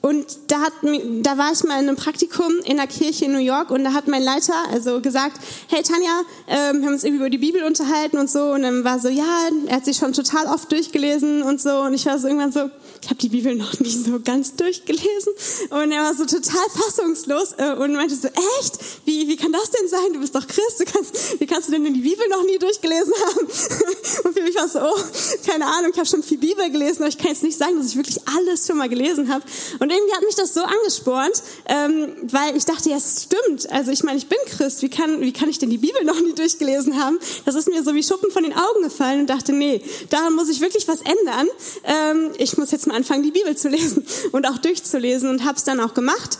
und 0.00 0.26
da, 0.46 0.60
hat, 0.60 0.72
da 0.82 1.38
war 1.38 1.52
ich 1.52 1.64
mal 1.64 1.80
in 1.80 1.88
einem 1.88 1.96
Praktikum 1.96 2.52
in 2.64 2.76
der 2.76 2.86
Kirche 2.86 3.24
in 3.24 3.32
New 3.32 3.38
York 3.38 3.70
und 3.70 3.82
da 3.82 3.92
hat 3.92 4.06
mein 4.06 4.22
Leiter 4.22 4.54
also 4.70 5.00
gesagt, 5.00 5.40
hey 5.68 5.82
Tanja, 5.82 6.22
ähm, 6.46 6.80
wir 6.80 6.86
haben 6.86 6.94
uns 6.94 7.04
irgendwie 7.04 7.20
über 7.20 7.30
die 7.30 7.38
Bibel 7.38 7.64
unterhalten 7.64 8.16
und 8.16 8.30
so 8.30 8.52
und 8.52 8.62
dann 8.62 8.84
war 8.84 9.00
so, 9.00 9.08
ja, 9.08 9.48
er 9.66 9.76
hat 9.76 9.84
sich 9.84 9.96
schon 9.96 10.12
total 10.12 10.46
oft 10.46 10.70
durchgelesen 10.70 11.42
und 11.42 11.60
so 11.60 11.80
und 11.80 11.94
ich 11.94 12.06
war 12.06 12.18
so 12.18 12.28
irgendwann 12.28 12.52
so, 12.52 12.70
ich 13.02 13.10
habe 13.10 13.20
die 13.20 13.28
Bibel 13.28 13.54
noch 13.54 13.78
nie 13.80 13.90
so 13.90 14.20
ganz 14.20 14.54
durchgelesen. 14.56 15.32
Und 15.70 15.92
er 15.92 16.02
war 16.02 16.14
so 16.14 16.24
total 16.24 16.64
fassungslos 16.74 17.54
äh, 17.56 17.74
und 17.74 17.92
meinte 17.94 18.14
so, 18.14 18.28
echt? 18.28 18.78
Wie, 19.04 19.28
wie 19.28 19.36
kann 19.36 19.52
das 19.52 19.70
denn 19.70 19.88
sein? 19.88 20.12
Du 20.12 20.20
bist 20.20 20.34
doch 20.34 20.46
Christ, 20.46 20.80
du 20.80 20.84
kannst, 20.84 21.40
wie 21.40 21.46
kannst 21.46 21.68
du 21.68 21.72
denn 21.72 21.84
die 21.84 22.00
Bibel 22.00 22.28
noch 22.28 22.44
nie 22.44 22.58
durchgelesen 22.58 23.12
haben? 23.26 23.46
Und 24.24 24.34
für 24.34 24.42
mich 24.42 24.54
war 24.56 24.68
so, 24.68 24.80
oh, 24.80 25.00
keine 25.46 25.66
Ahnung, 25.66 25.90
ich 25.92 25.98
habe 25.98 26.08
schon 26.08 26.22
viel 26.22 26.38
Bibel 26.38 26.70
gelesen, 26.70 27.02
aber 27.02 27.08
ich 27.08 27.18
kann 27.18 27.28
jetzt 27.28 27.42
nicht 27.42 27.56
sagen, 27.56 27.76
dass 27.78 27.86
ich 27.86 27.96
wirklich 27.96 28.18
alles 28.36 28.66
schon 28.66 28.76
mal 28.76 28.88
gelesen 28.88 29.32
habe. 29.32 29.44
Und 29.88 29.94
irgendwie 29.94 30.14
hat 30.14 30.22
mich 30.22 30.34
das 30.34 30.52
so 30.52 30.60
angespornt, 30.60 31.42
ähm, 31.64 32.14
weil 32.30 32.54
ich 32.58 32.66
dachte, 32.66 32.90
ja, 32.90 32.98
es 32.98 33.22
stimmt. 33.22 33.72
Also 33.72 33.90
ich 33.90 34.02
meine, 34.02 34.18
ich 34.18 34.26
bin 34.26 34.36
Christ, 34.44 34.82
wie 34.82 34.90
kann, 34.90 35.22
wie 35.22 35.32
kann 35.32 35.48
ich 35.48 35.58
denn 35.58 35.70
die 35.70 35.78
Bibel 35.78 36.04
noch 36.04 36.20
nie 36.20 36.34
durchgelesen 36.34 37.02
haben? 37.02 37.18
Das 37.46 37.54
ist 37.54 37.70
mir 37.70 37.82
so 37.82 37.94
wie 37.94 38.02
Schuppen 38.02 38.30
von 38.30 38.42
den 38.42 38.52
Augen 38.52 38.82
gefallen 38.82 39.20
und 39.20 39.30
dachte, 39.30 39.54
nee, 39.54 39.80
daran 40.10 40.34
muss 40.34 40.50
ich 40.50 40.60
wirklich 40.60 40.86
was 40.88 41.00
ändern. 41.00 41.46
Ähm, 41.84 42.32
ich 42.36 42.58
muss 42.58 42.70
jetzt 42.70 42.86
mal 42.86 42.96
anfangen, 42.96 43.22
die 43.22 43.30
Bibel 43.30 43.56
zu 43.56 43.70
lesen 43.70 44.04
und 44.32 44.46
auch 44.46 44.58
durchzulesen 44.58 45.30
und 45.30 45.46
habe 45.46 45.56
es 45.56 45.64
dann 45.64 45.80
auch 45.80 45.94
gemacht. 45.94 46.36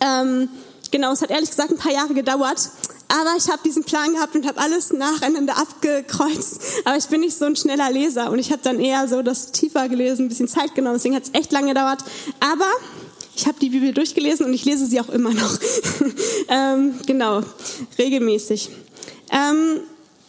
Ähm, 0.00 0.48
genau, 0.92 1.10
es 1.10 1.20
hat 1.20 1.32
ehrlich 1.32 1.50
gesagt 1.50 1.72
ein 1.72 1.78
paar 1.78 1.90
Jahre 1.90 2.14
gedauert, 2.14 2.70
aber 3.08 3.36
ich 3.36 3.48
habe 3.48 3.60
diesen 3.64 3.84
Plan 3.84 4.12
gehabt 4.12 4.34
und 4.36 4.46
habe 4.46 4.60
alles 4.60 4.92
nacheinander 4.92 5.56
abgekreuzt. 5.56 6.60
Aber 6.84 6.96
ich 6.96 7.06
bin 7.06 7.20
nicht 7.20 7.36
so 7.36 7.46
ein 7.46 7.56
schneller 7.56 7.90
Leser 7.90 8.30
und 8.30 8.38
ich 8.38 8.52
habe 8.52 8.60
dann 8.62 8.78
eher 8.78 9.08
so 9.08 9.22
das 9.22 9.52
tiefer 9.52 9.88
gelesen, 9.88 10.26
ein 10.26 10.28
bisschen 10.28 10.48
Zeit 10.48 10.74
genommen, 10.74 10.96
deswegen 10.96 11.16
hat 11.16 11.24
es 11.24 11.30
echt 11.32 11.52
lange 11.52 11.68
gedauert. 11.68 12.04
Aber 12.40 12.70
ich 13.34 13.46
habe 13.46 13.58
die 13.60 13.70
Bibel 13.70 13.92
durchgelesen 13.92 14.46
und 14.46 14.52
ich 14.52 14.64
lese 14.64 14.86
sie 14.86 15.00
auch 15.00 15.08
immer 15.08 15.32
noch. 15.32 15.58
ähm, 16.48 16.94
genau, 17.06 17.42
regelmäßig. 17.98 18.68
Ähm, 19.30 19.80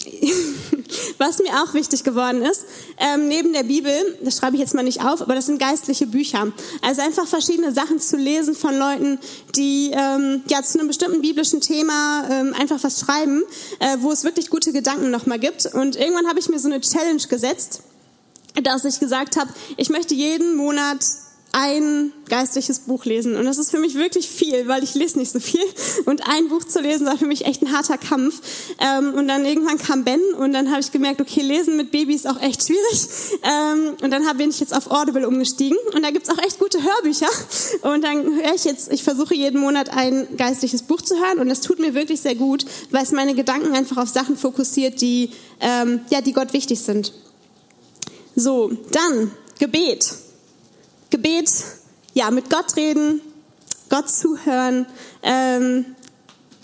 was 1.18 1.40
mir 1.40 1.62
auch 1.62 1.74
wichtig 1.74 2.04
geworden 2.04 2.42
ist, 2.42 2.66
ähm, 2.98 3.28
neben 3.28 3.54
der 3.54 3.64
Bibel, 3.64 3.92
das 4.24 4.38
schreibe 4.38 4.56
ich 4.56 4.62
jetzt 4.62 4.74
mal 4.74 4.84
nicht 4.84 5.04
auf, 5.04 5.22
aber 5.22 5.36
das 5.36 5.48
sind 5.48 5.60
geistliche 5.60 6.08
Bücher. 6.08 6.52
Also 6.82 7.02
einfach 7.02 7.28
verschiedene 7.28 7.74
Sachen 7.74 8.00
zu 8.00 8.18
lesen 8.18 8.56
von 8.56 8.78
Leuten, 8.78 9.20
die 9.56 9.92
ähm, 9.94 10.42
ja 10.48 10.64
zu 10.64 10.80
einem 10.80 10.88
bestimmten 10.88 11.22
biblischen 11.22 11.62
Thema 11.62 12.28
ähm, 12.30 12.54
einfach 12.58 12.82
was 12.84 13.02
schreiben, 13.02 13.44
äh, 13.80 13.98
wo 14.00 14.12
es 14.12 14.24
wirklich 14.24 14.50
gute 14.50 14.72
Gedanken 14.72 15.12
nochmal 15.12 15.40
gibt. 15.40 15.66
Und 15.66 15.96
irgendwann 15.96 16.28
habe 16.28 16.40
ich 16.40 16.50
mir 16.50 16.60
so 16.60 16.70
eine 16.70 16.82
Challenge 16.82 17.22
gesetzt, 17.30 17.82
dass 18.64 18.86
ich 18.86 19.00
gesagt 19.00 19.38
habe, 19.38 19.52
ich 19.78 19.90
möchte 19.90 20.14
jeden 20.14 20.56
Monat 20.56 21.00
ein 21.52 22.14
geistliches 22.28 22.80
Buch 22.80 23.06
lesen. 23.06 23.36
Und 23.36 23.46
das 23.46 23.58
ist 23.58 23.72
für 23.72 23.80
mich 23.80 23.96
wirklich 23.96 24.30
viel, 24.30 24.68
weil 24.68 24.84
ich 24.84 24.94
lese 24.94 25.18
nicht 25.18 25.32
so 25.32 25.40
viel. 25.40 25.64
Und 26.06 26.28
ein 26.28 26.48
Buch 26.48 26.64
zu 26.64 26.80
lesen 26.80 27.08
war 27.08 27.18
für 27.18 27.26
mich 27.26 27.46
echt 27.46 27.62
ein 27.64 27.72
harter 27.72 27.98
Kampf. 27.98 28.42
Ähm, 28.80 29.14
und 29.16 29.28
dann 29.28 29.46
irgendwann 29.46 29.78
kam 29.80 30.04
Ben 30.04 30.22
und 30.38 30.54
dann 30.54 30.70
habe 30.70 30.80
ich 30.80 30.92
gemerkt, 30.92 31.22
okay, 31.22 31.42
lesen 31.42 31.76
mit 31.78 31.92
Babys 31.92 32.18
ist 32.18 32.28
auch 32.28 32.40
echt 32.42 32.66
schwierig. 32.66 33.08
Ähm, 33.44 33.96
und 34.02 34.12
dann 34.12 34.26
bin 34.38 34.52
ich 34.52 34.60
jetzt 34.60 34.76
auf 34.76 34.92
Audible 34.92 35.28
umgestiegen. 35.28 35.78
Und 35.94 36.04
da 36.04 36.12
gibt's 36.12 36.30
auch 36.30 36.38
echt 36.38 36.60
gute 36.60 36.80
Hörbücher. 36.84 37.30
Und 37.82 38.04
dann 38.04 38.26
höre 38.36 38.54
ich 38.54 38.66
jetzt, 38.66 38.92
ich 38.92 39.04
versuche 39.04 39.34
jeden 39.34 39.60
Monat 39.60 39.90
ein 39.90 40.28
geistliches 40.38 40.84
Buch 40.84 41.02
zu 41.02 41.16
hören. 41.16 41.40
Und 41.40 41.50
es 41.50 41.62
tut 41.62 41.80
mir 41.80 41.96
wirklich 41.96 42.22
sehr 42.22 42.36
gut, 42.36 42.66
weil 42.92 43.04
es 43.04 43.12
meine 43.12 43.34
Gedanken 43.34 43.74
einfach 43.74 43.98
auf 43.98 44.10
Sachen 44.10 44.38
fokussiert, 44.38 45.02
die, 45.02 45.32
ähm, 45.62 46.02
ja, 46.12 46.22
die 46.22 46.34
Gott 46.34 46.54
wichtig 46.54 46.80
sind. 46.80 47.14
So, 48.36 48.72
dann 48.92 49.32
Gebet. 49.58 50.14
Gebet, 51.10 51.52
ja, 52.14 52.32
mit 52.32 52.50
Gott 52.50 52.76
reden, 52.76 53.22
Gott 53.90 54.10
zuhören, 54.10 54.86
ähm, 55.24 55.86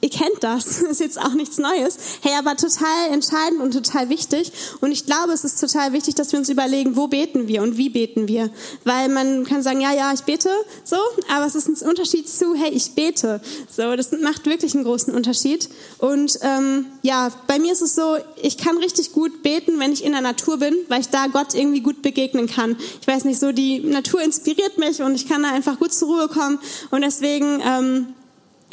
Ihr 0.02 0.10
kennt 0.10 0.36
das, 0.42 0.82
ist 0.82 1.00
jetzt 1.00 1.20
auch 1.20 1.34
nichts 1.34 1.58
Neues. 1.58 1.98
Hey, 2.22 2.34
aber 2.38 2.56
total 2.56 3.12
entscheidend 3.12 3.62
und 3.62 3.72
total 3.72 4.10
wichtig. 4.10 4.52
Und 4.82 4.92
ich 4.92 5.06
glaube, 5.06 5.34
es 5.34 5.44
ist 5.44 5.60
total 5.60 5.94
wichtig, 5.94 6.16
dass 6.16 6.32
wir 6.32 6.40
uns 6.40 6.50
überlegen, 6.50 6.96
wo 6.96 7.08
beten 7.08 7.48
wir 7.48 7.62
und 7.62 7.78
wie 7.78 7.90
beten 7.90 8.28
wir. 8.28 8.50
Weil 8.84 9.10
man 9.10 9.46
kann 9.46 9.64
sagen, 9.64 9.82
ja, 9.82 9.94
ja, 9.94 10.14
ich 10.14 10.22
bete, 10.22 10.50
so, 10.84 10.98
aber 11.34 11.46
es 11.46 11.56
ist 11.56 11.68
ein 11.68 11.90
Unterschied 11.90 12.30
zu, 12.30 12.56
hey, 12.56 12.72
ich 12.72 12.92
bete. 12.92 13.42
So, 13.70 13.96
das 13.96 14.12
macht 14.12 14.46
wirklich 14.46 14.76
einen 14.76 14.84
großen 14.84 15.14
Unterschied. 15.14 15.70
Und 15.98 16.38
ähm, 16.42 16.86
ja, 17.02 17.32
bei 17.48 17.60
mir 17.60 17.72
ist 17.74 17.82
es 17.82 17.96
so, 17.96 18.18
ich 18.42 18.58
kann 18.58 18.78
richtig 18.78 19.12
gut 19.14 19.44
beten, 19.44 19.80
wenn 19.80 19.92
ich 19.92 20.04
in 20.04 20.12
der 20.12 20.22
Natur 20.22 20.58
bin, 20.58 20.76
weil 20.88 21.02
ich 21.02 21.10
da 21.10 21.28
Gott 21.28 21.54
irgendwie 21.54 21.82
gut 21.82 22.02
begegnen 22.02 22.48
kann. 22.48 22.78
Ich 23.02 23.08
weiß 23.08 23.26
nicht, 23.26 23.40
so 23.40 23.52
die 23.52 23.80
Natur 23.80 24.22
inspiriert 24.22 24.78
mich 24.78 25.02
und 25.02 25.16
ich 25.16 25.28
kann 25.28 25.44
da 25.44 25.50
einfach 25.50 25.80
gut 25.80 25.94
zur 25.94 26.10
Ruhe 26.10 26.28
kommen. 26.28 26.60
Und 26.92 27.02
deswegen 27.02 27.62
ähm, 27.66 28.08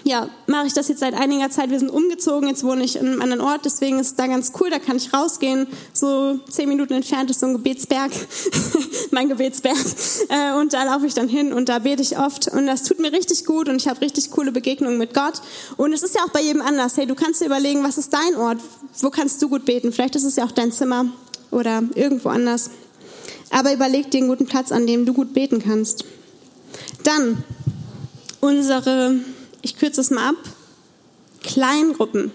ja, 0.05 0.29
mache 0.47 0.67
ich 0.67 0.73
das 0.73 0.89
jetzt 0.89 1.01
seit 1.01 1.15
einiger 1.15 1.51
Zeit. 1.51 1.71
Wir 1.71 1.79
sind 1.79 1.91
umgezogen, 1.91 2.49
jetzt 2.49 2.65
wohne 2.65 2.83
ich 2.83 2.97
in 2.97 3.07
einem 3.07 3.23
anderen 3.23 3.41
Ort, 3.41 3.65
deswegen 3.65 3.99
ist 3.99 4.07
es 4.09 4.15
da 4.17 4.27
ganz 4.27 4.53
cool, 4.61 4.69
da 4.69 4.79
kann 4.79 4.97
ich 4.97 5.13
rausgehen. 5.13 5.67
So 5.93 6.39
zehn 6.51 6.69
Minuten 6.69 6.95
entfernt 6.95 7.31
ist 7.31 7.41
so 7.41 7.47
ein 7.47 7.53
Gebetsberg, 7.53 8.11
mein 9.11 9.29
Gebetsberg. 9.29 9.77
Äh, 10.29 10.55
und 10.61 10.73
da 10.73 10.85
laufe 10.85 11.07
ich 11.07 11.15
dann 11.15 11.29
hin 11.29 11.53
und 11.53 11.69
da 11.69 11.79
bete 11.79 12.03
ich 12.03 12.19
oft. 12.19 12.49
Und 12.49 12.67
das 12.67 12.83
tut 12.83 12.99
mir 12.99 13.13
richtig 13.13 13.45
gut 13.45 13.69
und 13.69 13.77
ich 13.77 13.89
habe 13.89 14.01
richtig 14.01 14.31
coole 14.31 14.51
Begegnungen 14.51 14.99
mit 14.99 15.15
Gott. 15.15 15.41
Und 15.77 15.93
es 15.93 16.03
ist 16.03 16.15
ja 16.15 16.23
auch 16.23 16.31
bei 16.31 16.43
jedem 16.43 16.63
anders. 16.63 16.97
Hey, 16.97 17.07
du 17.07 17.15
kannst 17.15 17.41
dir 17.41 17.47
überlegen, 17.47 17.85
was 17.85 17.99
ist 17.99 18.13
dein 18.13 18.37
Ort? 18.37 18.59
Wo 19.01 19.11
kannst 19.11 19.41
du 19.41 19.49
gut 19.49 19.65
beten? 19.65 19.93
Vielleicht 19.93 20.17
ist 20.17 20.25
es 20.25 20.37
ja 20.37 20.45
auch 20.45 20.53
dein 20.53 20.73
Zimmer 20.73 21.07
oder 21.51 21.83
irgendwo 21.95 22.29
anders. 22.29 22.71
Aber 23.51 23.73
überleg 23.73 24.11
dir 24.11 24.19
einen 24.19 24.29
guten 24.29 24.47
Platz, 24.47 24.73
an 24.73 24.87
dem 24.87 25.07
du 25.07 25.13
gut 25.13 25.33
beten 25.33 25.63
kannst. 25.63 26.05
Dann 27.05 27.45
unsere 28.41 29.21
ich 29.63 29.77
kürze 29.77 30.01
es 30.01 30.11
mal 30.11 30.31
ab, 30.31 30.37
Kleingruppen. 31.43 32.33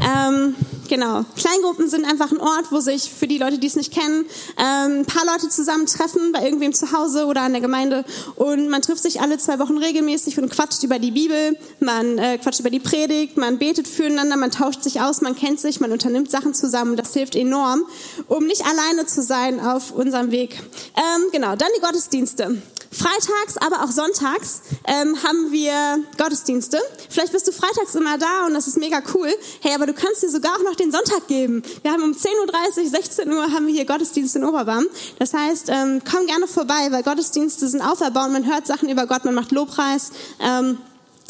Ähm, 0.00 0.54
genau. 0.92 1.24
Kleingruppen 1.36 1.88
sind 1.88 2.04
einfach 2.04 2.30
ein 2.32 2.40
Ort, 2.40 2.70
wo 2.70 2.80
sich 2.80 3.10
für 3.10 3.26
die 3.26 3.38
Leute, 3.38 3.58
die 3.58 3.66
es 3.66 3.76
nicht 3.76 3.94
kennen, 3.94 4.26
ähm, 4.58 5.00
ein 5.00 5.06
paar 5.06 5.24
Leute 5.24 5.48
zusammentreffen 5.48 6.32
bei 6.32 6.44
irgendwem 6.44 6.74
zu 6.74 6.92
Hause 6.92 7.24
oder 7.24 7.40
an 7.40 7.52
der 7.52 7.62
Gemeinde 7.62 8.04
und 8.36 8.68
man 8.68 8.82
trifft 8.82 9.02
sich 9.02 9.22
alle 9.22 9.38
zwei 9.38 9.58
Wochen 9.58 9.78
regelmäßig 9.78 10.38
und 10.38 10.50
quatscht 10.50 10.82
über 10.82 10.98
die 10.98 11.10
Bibel, 11.10 11.56
man 11.80 12.18
äh, 12.18 12.36
quatscht 12.36 12.60
über 12.60 12.68
die 12.68 12.78
Predigt, 12.78 13.38
man 13.38 13.56
betet 13.56 13.88
füreinander, 13.88 14.36
man 14.36 14.50
tauscht 14.50 14.82
sich 14.82 15.00
aus, 15.00 15.22
man 15.22 15.34
kennt 15.34 15.60
sich, 15.60 15.80
man 15.80 15.92
unternimmt 15.92 16.30
Sachen 16.30 16.52
zusammen. 16.52 16.94
Das 16.96 17.14
hilft 17.14 17.36
enorm, 17.36 17.84
um 18.28 18.44
nicht 18.44 18.62
alleine 18.66 19.06
zu 19.06 19.22
sein 19.22 19.60
auf 19.60 19.92
unserem 19.92 20.30
Weg. 20.30 20.60
Ähm, 20.94 21.30
genau, 21.32 21.56
dann 21.56 21.68
die 21.74 21.80
Gottesdienste. 21.80 22.60
Freitags, 22.92 23.56
aber 23.56 23.84
auch 23.84 23.90
sonntags 23.90 24.60
ähm, 24.86 25.16
haben 25.22 25.50
wir 25.50 26.04
Gottesdienste. 26.18 26.78
Vielleicht 27.08 27.32
bist 27.32 27.48
du 27.48 27.52
freitags 27.52 27.94
immer 27.94 28.18
da 28.18 28.44
und 28.46 28.52
das 28.52 28.66
ist 28.66 28.76
mega 28.76 29.02
cool. 29.14 29.32
Hey, 29.60 29.74
aber 29.74 29.86
du 29.86 29.94
kannst 29.94 30.22
dir 30.22 30.28
sogar 30.28 30.56
auch 30.56 30.62
noch 30.62 30.76
den 30.82 30.92
Sonntag 30.92 31.28
geben. 31.28 31.62
Wir 31.82 31.92
haben 31.92 32.02
um 32.02 32.12
10.30 32.12 32.82
Uhr, 32.82 32.90
16 32.90 33.32
Uhr 33.32 33.52
haben 33.52 33.66
wir 33.66 33.74
hier 33.74 33.84
Gottesdienst 33.84 34.36
in 34.36 34.44
Oberbarm. 34.44 34.86
Das 35.18 35.32
heißt, 35.32 35.68
ähm, 35.68 36.02
komm 36.08 36.26
gerne 36.26 36.46
vorbei, 36.46 36.88
weil 36.90 37.02
Gottesdienste 37.02 37.68
sind 37.68 37.80
auferbauend. 37.80 38.32
Man 38.32 38.46
hört 38.46 38.66
Sachen 38.66 38.88
über 38.88 39.06
Gott, 39.06 39.24
man 39.24 39.34
macht 39.34 39.52
Lobpreis. 39.52 40.10
Ähm, 40.40 40.78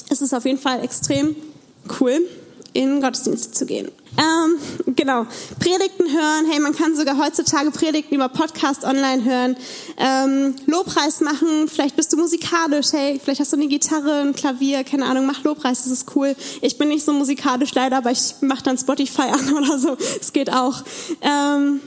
es 0.09 0.23
ist 0.23 0.35
auf 0.35 0.45
jeden 0.45 0.59
Fall 0.59 0.83
extrem 0.83 1.37
cool, 2.01 2.27
in 2.73 3.01
Gottesdienste 3.01 3.53
zu 3.53 3.67
gehen. 3.67 3.91
Ähm, 4.19 4.57
genau, 4.97 5.27
Predigten 5.59 6.11
hören. 6.11 6.47
Hey, 6.51 6.61
man 6.61 6.75
kann 6.75 6.97
sogar 6.97 7.19
heutzutage 7.19 7.71
Predigten 7.71 8.15
über 8.15 8.29
Podcast 8.29 8.85
online 8.85 9.25
hören. 9.25 9.57
Ähm, 9.97 10.55
Lobpreis 10.67 11.21
machen. 11.21 11.69
Vielleicht 11.69 11.97
bist 11.97 12.13
du 12.13 12.17
musikalisch. 12.17 12.93
Hey, 12.93 13.21
vielleicht 13.23 13.41
hast 13.41 13.53
du 13.53 13.57
eine 13.57 13.69
Gitarre, 13.69 14.21
ein 14.21 14.35
Klavier, 14.35 14.85
keine 14.85 15.07
Ahnung. 15.07 15.27
Mach 15.27 15.43
Lobpreis, 15.45 15.85
das 15.85 15.93
ist 15.93 16.17
cool. 16.17 16.35
Ich 16.61 16.79
bin 16.79 16.89
nicht 16.89 17.05
so 17.05 17.13
musikalisch 17.13 17.75
leider, 17.75 17.99
aber 17.99 18.11
ich 18.11 18.35
mache 18.41 18.63
dann 18.63 18.79
Spotify 18.79 19.23
an 19.33 19.55
oder 19.55 19.79
so. 19.79 19.97
Es 20.21 20.33
geht 20.33 20.53
auch. 20.53 20.83
Ähm, 21.21 21.81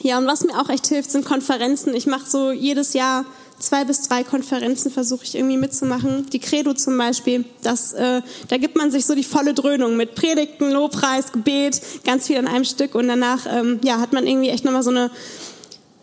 ja, 0.00 0.18
und 0.18 0.26
was 0.26 0.44
mir 0.44 0.58
auch 0.60 0.68
echt 0.68 0.86
hilft, 0.86 1.10
sind 1.10 1.24
Konferenzen. 1.24 1.94
Ich 1.94 2.06
mache 2.06 2.28
so 2.28 2.52
jedes 2.52 2.92
Jahr 2.92 3.24
zwei 3.58 3.84
bis 3.84 4.02
drei 4.02 4.24
Konferenzen 4.24 4.90
versuche 4.90 5.24
ich 5.24 5.34
irgendwie 5.34 5.56
mitzumachen. 5.56 6.26
Die 6.30 6.38
Credo 6.38 6.74
zum 6.74 6.96
Beispiel, 6.96 7.44
das, 7.62 7.92
äh, 7.92 8.22
da 8.48 8.56
gibt 8.56 8.76
man 8.76 8.90
sich 8.90 9.06
so 9.06 9.14
die 9.14 9.24
volle 9.24 9.54
Dröhnung 9.54 9.96
mit 9.96 10.14
Predigten, 10.14 10.70
Lobpreis, 10.70 11.32
Gebet, 11.32 11.80
ganz 12.04 12.26
viel 12.26 12.38
an 12.38 12.46
einem 12.46 12.64
Stück 12.64 12.94
und 12.94 13.08
danach 13.08 13.46
ähm, 13.50 13.80
ja, 13.82 14.00
hat 14.00 14.12
man 14.12 14.26
irgendwie 14.26 14.48
echt 14.50 14.64
nochmal 14.64 14.82
so 14.82 14.90
eine 14.90 15.10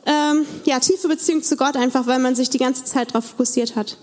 ähm, 0.05 0.45
ja, 0.65 0.79
tiefe 0.79 1.07
Beziehung 1.07 1.41
zu 1.41 1.57
Gott, 1.57 1.75
einfach 1.75 2.05
weil 2.07 2.19
man 2.19 2.35
sich 2.35 2.49
die 2.49 2.59
ganze 2.59 2.83
Zeit 2.83 3.09
darauf 3.11 3.25
fokussiert 3.25 3.75
hat. 3.75 3.97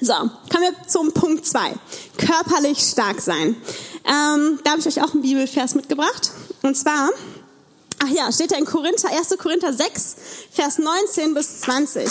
So, 0.00 0.14
kommen 0.14 0.62
wir 0.62 0.88
zum 0.88 1.12
Punkt 1.12 1.46
zwei: 1.46 1.74
Körperlich 2.18 2.80
stark 2.80 3.20
sein. 3.20 3.54
Ähm, 4.04 4.58
da 4.64 4.72
habe 4.72 4.80
ich 4.80 4.86
euch 4.86 5.00
auch 5.00 5.12
einen 5.12 5.22
Bibelvers 5.22 5.76
mitgebracht. 5.76 6.32
Und 6.62 6.76
zwar 6.76 7.10
Ach 8.04 8.08
ja, 8.08 8.32
steht 8.32 8.50
da 8.50 8.56
in 8.56 8.64
Korinther, 8.64 9.10
1. 9.10 9.38
Korinther 9.38 9.72
6, 9.72 10.16
Vers 10.50 10.78
19 10.78 11.34
bis 11.34 11.60
20. 11.60 12.08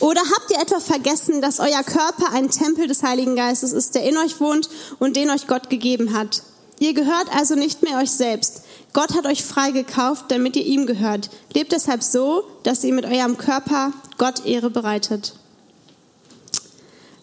Oder 0.00 0.22
habt 0.22 0.50
ihr 0.50 0.58
etwa 0.58 0.80
vergessen, 0.80 1.42
dass 1.42 1.60
euer 1.60 1.82
Körper 1.82 2.32
ein 2.32 2.50
Tempel 2.50 2.86
des 2.86 3.02
Heiligen 3.02 3.36
Geistes 3.36 3.72
ist, 3.72 3.94
der 3.94 4.04
in 4.04 4.16
euch 4.16 4.40
wohnt 4.40 4.70
und 4.98 5.16
den 5.16 5.28
euch 5.28 5.46
Gott 5.46 5.68
gegeben 5.68 6.14
hat? 6.14 6.42
Ihr 6.78 6.94
gehört 6.94 7.28
also 7.36 7.56
nicht 7.56 7.82
mehr 7.82 7.98
euch 7.98 8.10
selbst. 8.10 8.62
Gott 8.94 9.14
hat 9.14 9.26
euch 9.26 9.44
freigekauft, 9.44 10.24
damit 10.28 10.56
ihr 10.56 10.64
ihm 10.64 10.86
gehört. 10.86 11.28
Lebt 11.52 11.72
deshalb 11.72 12.02
so, 12.02 12.44
dass 12.62 12.84
ihr 12.84 12.94
mit 12.94 13.04
eurem 13.04 13.36
Körper 13.36 13.92
Gott 14.16 14.46
Ehre 14.46 14.70
bereitet. 14.70 15.34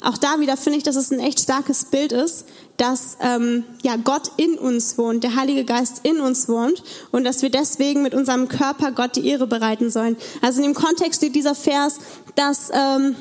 Auch 0.02 0.18
da 0.18 0.40
wieder 0.40 0.58
finde 0.58 0.80
ich, 0.80 0.84
dass 0.84 0.96
es 0.96 1.12
ein 1.12 1.20
echt 1.20 1.40
starkes 1.40 1.86
Bild 1.86 2.12
ist, 2.12 2.46
dass 2.78 3.18
ähm, 3.22 3.64
ja 3.84 3.96
Gott 3.96 4.32
in 4.38 4.58
uns 4.58 4.98
wohnt, 4.98 5.24
der 5.24 5.36
Heilige 5.36 5.66
Geist 5.66 6.02
in 6.04 6.20
uns 6.20 6.50
wohnt 6.50 6.84
und 7.12 7.24
dass 7.24 7.42
wir 7.42 7.50
deswegen 7.50 8.02
mit 8.02 8.14
unserem 8.14 8.48
Körper 8.48 8.92
Gott 8.92 9.16
die 9.16 9.28
Ehre 9.28 9.48
bereiten 9.48 9.90
sollen. 9.90 10.18
Also 10.42 10.62
in 10.62 10.68
dem 10.68 10.76
Kontext 10.76 11.20
steht 11.20 11.36
dieser 11.36 11.56
Vers, 11.56 12.00
dass 12.36 12.70
ähm, 12.74 13.16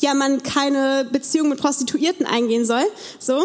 ja 0.00 0.14
man 0.14 0.42
keine 0.42 1.08
Beziehung 1.10 1.48
mit 1.48 1.60
Prostituierten 1.60 2.26
eingehen 2.26 2.64
soll. 2.64 2.84
So, 3.18 3.42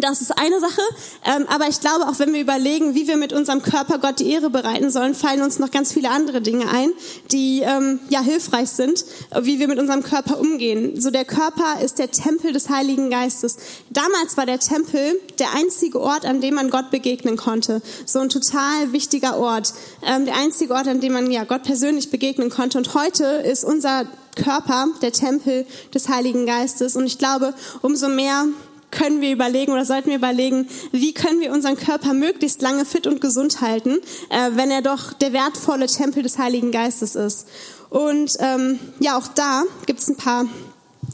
das 0.00 0.22
ist 0.22 0.38
eine 0.38 0.58
Sache, 0.60 0.80
ähm, 1.24 1.46
aber 1.48 1.68
ich 1.68 1.80
glaube, 1.80 2.08
auch 2.08 2.18
wenn 2.18 2.32
wir 2.32 2.40
überlegen, 2.40 2.94
wie 2.94 3.06
wir 3.06 3.16
mit 3.16 3.32
unserem 3.32 3.62
Körper 3.62 3.98
Gott 3.98 4.20
die 4.20 4.30
Ehre 4.30 4.48
bereiten 4.48 4.90
sollen, 4.90 5.14
fallen 5.14 5.42
uns 5.42 5.58
noch 5.58 5.70
ganz 5.70 5.92
viele 5.92 6.10
andere 6.10 6.40
Dinge 6.40 6.68
ein, 6.68 6.90
die 7.30 7.60
ähm, 7.60 8.00
ja 8.08 8.20
hilfreich 8.20 8.70
sind, 8.70 9.04
wie 9.40 9.58
wir 9.58 9.68
mit 9.68 9.78
unserem 9.78 10.02
Körper 10.02 10.40
umgehen. 10.40 11.00
So 11.00 11.10
der 11.10 11.24
Körper 11.24 11.80
ist 11.82 11.98
der 11.98 12.10
Tempel 12.10 12.52
des 12.52 12.70
Heiligen 12.70 13.10
Geistes. 13.10 13.58
Damals 13.90 14.36
war 14.36 14.46
der 14.46 14.60
Tempel 14.60 15.20
der 15.38 15.54
einzige 15.54 16.00
Ort, 16.00 16.24
an 16.24 16.40
dem 16.40 16.54
man 16.54 16.70
Gott 16.70 16.90
begegnen 16.90 17.36
konnte. 17.36 17.82
So 18.06 18.20
ein 18.20 18.30
total 18.30 18.92
wichtiger 18.92 19.36
Ort, 19.38 19.74
ähm, 20.06 20.24
der 20.24 20.36
einzige 20.36 20.74
Ort, 20.74 20.88
an 20.88 21.00
dem 21.00 21.12
man 21.12 21.30
ja 21.30 21.44
Gott 21.44 21.64
persönlich 21.64 22.10
begegnen 22.10 22.48
konnte. 22.48 22.78
Und 22.78 22.94
heute 22.94 23.24
ist 23.24 23.64
unser 23.64 24.06
Körper 24.34 24.88
der 25.02 25.12
Tempel 25.12 25.66
des 25.92 26.08
Heiligen 26.08 26.46
Geistes. 26.46 26.96
Und 26.96 27.06
ich 27.06 27.18
glaube, 27.18 27.54
umso 27.82 28.08
mehr 28.08 28.46
können 28.92 29.20
wir 29.20 29.32
überlegen 29.32 29.72
oder 29.72 29.84
sollten 29.84 30.10
wir 30.10 30.16
überlegen, 30.16 30.68
wie 30.92 31.12
können 31.12 31.40
wir 31.40 31.50
unseren 31.50 31.76
Körper 31.76 32.14
möglichst 32.14 32.62
lange 32.62 32.84
fit 32.84 33.08
und 33.08 33.20
gesund 33.20 33.60
halten, 33.60 33.98
äh, 34.30 34.50
wenn 34.52 34.70
er 34.70 34.82
doch 34.82 35.12
der 35.14 35.32
wertvolle 35.32 35.86
Tempel 35.86 36.22
des 36.22 36.38
Heiligen 36.38 36.70
Geistes 36.70 37.16
ist. 37.16 37.48
Und 37.90 38.36
ähm, 38.38 38.78
ja, 39.00 39.18
auch 39.18 39.26
da 39.26 39.64
gibt 39.86 39.98
es 39.98 40.08
ein 40.08 40.16
paar 40.16 40.46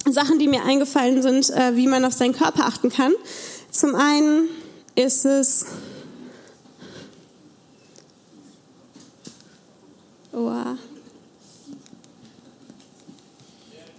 Sachen, 0.07 0.39
die 0.39 0.49
mir 0.49 0.65
eingefallen 0.65 1.23
sind, 1.23 1.49
äh, 1.51 1.75
wie 1.77 1.87
man 1.87 2.05
auf 2.05 2.13
seinen 2.13 2.35
Körper 2.35 2.67
achten 2.67 2.91
kann. 2.91 3.13
Zum 3.71 3.95
einen 3.95 4.49
ist 4.95 5.25
es 5.25 5.67
oh, 10.33 10.53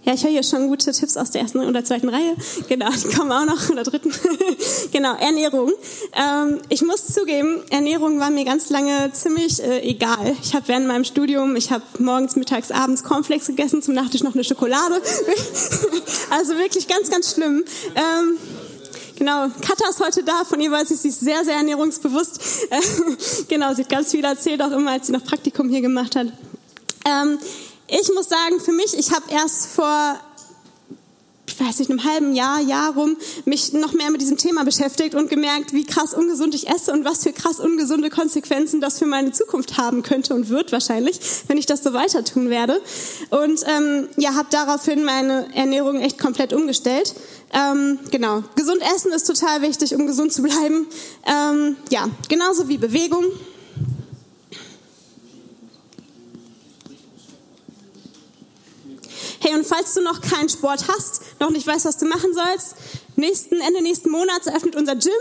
Ja, 0.02 0.14
ich 0.14 0.24
höre 0.24 0.30
hier 0.30 0.42
schon 0.42 0.68
gute 0.68 0.92
Tipps 0.92 1.18
aus 1.18 1.30
der 1.30 1.42
ersten 1.42 1.60
oder 1.60 1.84
zweiten 1.84 2.08
Reihe. 2.08 2.34
Genau, 2.68 2.88
die 2.90 3.14
kommen 3.14 3.30
auch 3.32 3.44
noch 3.44 3.68
in 3.68 3.76
der 3.76 3.84
dritten. 3.84 4.12
genau, 4.92 5.14
Ernährung. 5.16 5.72
Ähm, 6.14 6.58
ich 6.70 6.80
muss 6.80 7.06
zugeben, 7.06 7.62
Ernährung 7.70 8.18
war 8.18 8.30
mir 8.30 8.46
ganz 8.46 8.70
lange 8.70 9.12
ziemlich 9.12 9.62
äh, 9.62 9.80
egal. 9.82 10.34
Ich 10.42 10.54
habe 10.54 10.68
während 10.68 10.86
meinem 10.86 11.04
Studium, 11.04 11.54
ich 11.54 11.70
habe 11.70 11.84
morgens, 11.98 12.34
mittags, 12.36 12.70
abends 12.70 13.04
Cornflakes 13.04 13.48
gegessen, 13.48 13.82
zum 13.82 13.92
Nachtisch 13.92 14.22
noch 14.22 14.34
eine 14.34 14.42
Schokolade. 14.42 14.94
also 16.30 16.56
wirklich 16.56 16.88
ganz, 16.88 17.10
ganz 17.10 17.34
schlimm. 17.34 17.64
Ähm, 17.94 18.38
Genau, 19.16 19.48
Katha 19.60 19.90
ist 19.90 20.00
heute 20.00 20.22
da, 20.22 20.46
von 20.46 20.62
ihr 20.62 20.70
weiß 20.70 20.92
ich, 20.92 20.98
sie 20.98 21.08
ist 21.08 21.20
sehr, 21.20 21.44
sehr 21.44 21.56
ernährungsbewusst. 21.56 22.40
genau, 23.48 23.74
sie 23.74 23.82
hat 23.82 23.90
ganz 23.90 24.12
viel 24.12 24.24
erzählt, 24.24 24.62
auch 24.62 24.70
immer, 24.70 24.92
als 24.92 25.08
sie 25.08 25.12
noch 25.12 25.22
Praktikum 25.22 25.68
hier 25.68 25.82
gemacht 25.82 26.16
hat. 26.16 26.28
Ähm, 27.04 27.38
ich 27.90 28.10
muss 28.14 28.28
sagen, 28.28 28.60
für 28.60 28.72
mich, 28.72 28.96
ich 28.96 29.12
habe 29.12 29.24
erst 29.30 29.66
vor 29.66 30.20
ich 31.50 31.66
weiß 31.66 31.78
nicht, 31.80 31.90
einem 31.90 32.04
halben 32.04 32.34
Jahr, 32.34 32.60
Jahr 32.60 32.94
rum, 32.94 33.16
mich 33.44 33.72
noch 33.72 33.92
mehr 33.92 34.10
mit 34.10 34.20
diesem 34.20 34.38
Thema 34.38 34.64
beschäftigt 34.64 35.14
und 35.14 35.28
gemerkt, 35.28 35.72
wie 35.72 35.84
krass 35.84 36.14
ungesund 36.14 36.54
ich 36.54 36.68
esse 36.68 36.92
und 36.92 37.04
was 37.04 37.22
für 37.24 37.32
krass 37.32 37.60
ungesunde 37.60 38.08
Konsequenzen 38.08 38.80
das 38.80 38.98
für 38.98 39.06
meine 39.06 39.32
Zukunft 39.32 39.76
haben 39.76 40.02
könnte 40.02 40.34
und 40.34 40.48
wird 40.48 40.72
wahrscheinlich, 40.72 41.20
wenn 41.48 41.58
ich 41.58 41.66
das 41.66 41.82
so 41.82 41.92
weiter 41.92 42.24
tun 42.24 42.50
werde. 42.50 42.80
Und 43.30 43.62
ähm, 43.66 44.08
ja, 44.16 44.34
habe 44.34 44.48
daraufhin 44.50 45.04
meine 45.04 45.54
Ernährung 45.54 46.00
echt 46.00 46.18
komplett 46.18 46.52
umgestellt. 46.52 47.14
Ähm, 47.52 47.98
genau, 48.10 48.44
gesund 48.54 48.82
essen 48.94 49.12
ist 49.12 49.26
total 49.26 49.62
wichtig, 49.62 49.94
um 49.94 50.06
gesund 50.06 50.32
zu 50.32 50.42
bleiben. 50.42 50.86
Ähm, 51.26 51.76
ja, 51.90 52.08
genauso 52.28 52.68
wie 52.68 52.78
Bewegung. 52.78 53.24
Hey, 59.42 59.54
und 59.54 59.66
falls 59.66 59.94
du 59.94 60.02
noch 60.02 60.20
keinen 60.20 60.50
Sport 60.50 60.84
hast, 60.86 61.22
noch 61.40 61.48
nicht 61.48 61.66
weißt, 61.66 61.86
was 61.86 61.96
du 61.96 62.04
machen 62.04 62.34
sollst, 62.34 62.74
nächsten, 63.16 63.58
Ende 63.58 63.80
nächsten 63.80 64.10
Monats 64.10 64.46
eröffnet 64.46 64.76
unser 64.76 64.96
Gym. 64.96 65.12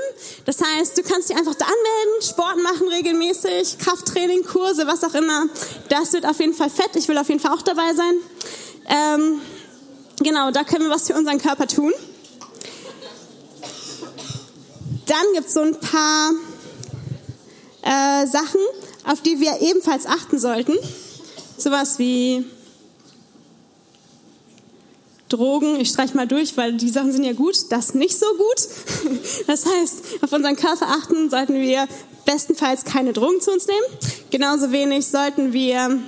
Das 0.43 0.57
heißt, 0.61 0.97
du 0.97 1.03
kannst 1.03 1.29
dich 1.29 1.37
einfach 1.37 1.55
da 1.55 1.63
anmelden, 1.63 2.21
Sport 2.21 2.57
machen 2.61 2.89
regelmäßig, 2.89 3.77
Krafttraining, 3.77 4.43
Kurse, 4.43 4.87
was 4.87 5.05
auch 5.05 5.13
immer. 5.13 5.45
Das 5.87 6.11
wird 6.11 6.25
auf 6.25 6.37
jeden 6.41 6.53
Fall 6.53 6.69
fett. 6.69 6.95
Ich 6.95 7.07
will 7.07 7.17
auf 7.17 7.29
jeden 7.29 7.39
Fall 7.39 7.53
auch 7.53 7.61
dabei 7.61 7.93
sein. 7.93 8.13
Ähm, 8.89 9.41
genau, 10.21 10.51
da 10.51 10.65
können 10.65 10.83
wir 10.83 10.91
was 10.91 11.07
für 11.07 11.13
unseren 11.13 11.39
Körper 11.39 11.67
tun. 11.67 11.93
Dann 15.05 15.25
gibt 15.33 15.47
es 15.47 15.53
so 15.53 15.61
ein 15.61 15.79
paar 15.79 16.31
äh, 17.83 18.27
Sachen, 18.27 18.59
auf 19.05 19.21
die 19.21 19.39
wir 19.39 19.61
ebenfalls 19.61 20.05
achten 20.05 20.39
sollten. 20.39 20.77
Sowas 21.57 21.99
wie 21.99 22.45
Drogen, 25.29 25.79
ich 25.79 25.89
streiche 25.89 26.15
mal 26.17 26.27
durch, 26.27 26.57
weil 26.57 26.73
die 26.73 26.89
Sachen 26.89 27.11
sind 27.11 27.23
ja 27.23 27.33
gut, 27.33 27.55
das 27.69 27.93
nicht 27.93 28.17
so 28.17 28.25
gut. 28.25 29.19
Das 29.47 29.65
heißt, 29.65 30.03
auf 30.21 30.31
unseren 30.31 30.55
Körper 30.55 30.87
achten 30.87 31.29
sollten 31.29 31.55
wir 31.55 31.87
bestenfalls 32.25 32.83
keine 32.83 33.13
Drogen 33.13 33.41
zu 33.41 33.51
uns 33.51 33.67
nehmen. 33.67 33.85
Genauso 34.29 34.71
wenig 34.71 35.07
sollten 35.07 35.53
wir 35.53 35.99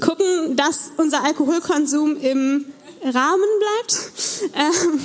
gucken, 0.00 0.56
dass 0.56 0.92
unser 0.96 1.24
Alkoholkonsum 1.24 2.16
im 2.16 2.66
Rahmen 3.02 3.48
bleibt. 3.58 4.12
Ähm, 4.54 5.00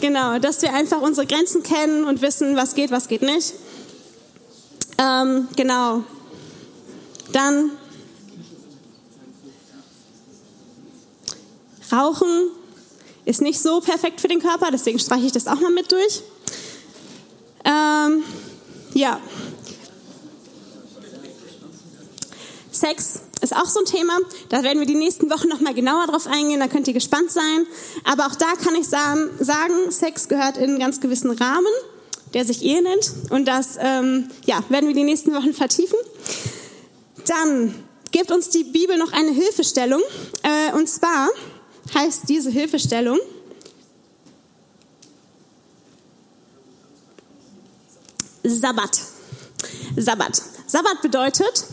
genau, 0.00 0.38
dass 0.38 0.60
wir 0.60 0.74
einfach 0.74 1.00
unsere 1.00 1.26
Grenzen 1.26 1.62
kennen 1.62 2.04
und 2.04 2.20
wissen, 2.20 2.54
was 2.54 2.74
geht, 2.74 2.90
was 2.90 3.08
geht 3.08 3.22
nicht. 3.22 3.54
Ähm, 4.98 5.48
genau. 5.56 6.04
Dann 7.32 7.70
Rauchen 11.92 12.50
ist 13.24 13.40
nicht 13.40 13.60
so 13.60 13.80
perfekt 13.80 14.20
für 14.20 14.28
den 14.28 14.40
Körper, 14.40 14.70
deswegen 14.70 14.98
streiche 14.98 15.26
ich 15.26 15.32
das 15.32 15.46
auch 15.46 15.60
mal 15.60 15.70
mit 15.70 15.90
durch. 15.90 16.22
Ähm, 17.64 18.22
ja. 18.92 19.20
Sex 22.70 23.20
ist 23.40 23.54
auch 23.54 23.66
so 23.66 23.80
ein 23.80 23.86
Thema. 23.86 24.18
Da 24.48 24.62
werden 24.62 24.80
wir 24.80 24.86
die 24.86 24.94
nächsten 24.94 25.30
Wochen 25.30 25.48
noch 25.48 25.60
mal 25.60 25.74
genauer 25.74 26.06
drauf 26.06 26.26
eingehen. 26.26 26.60
Da 26.60 26.68
könnt 26.68 26.88
ihr 26.88 26.94
gespannt 26.94 27.30
sein. 27.30 27.66
Aber 28.04 28.26
auch 28.26 28.34
da 28.34 28.54
kann 28.62 28.74
ich 28.74 28.88
sagen, 28.88 29.90
Sex 29.90 30.28
gehört 30.28 30.56
in 30.56 30.70
einen 30.70 30.78
ganz 30.78 31.00
gewissen 31.00 31.30
Rahmen, 31.30 31.72
der 32.34 32.44
sich 32.44 32.62
Ehe 32.62 32.82
nennt. 32.82 33.12
Und 33.30 33.46
das 33.46 33.78
ähm, 33.78 34.28
ja, 34.44 34.62
werden 34.68 34.88
wir 34.88 34.94
die 34.94 35.04
nächsten 35.04 35.34
Wochen 35.34 35.54
vertiefen. 35.54 35.98
Dann 37.26 37.74
gibt 38.10 38.30
uns 38.30 38.50
die 38.50 38.64
Bibel 38.64 38.96
noch 38.96 39.12
eine 39.12 39.30
Hilfestellung. 39.30 40.02
Äh, 40.42 40.74
und 40.76 40.88
zwar 40.88 41.28
heißt 41.92 42.28
diese 42.28 42.50
Hilfestellung, 42.50 43.18
Sabbat. 48.44 49.00
Sabbat. 49.96 50.42
Sabbat 50.66 51.00
bedeutet, 51.02 51.64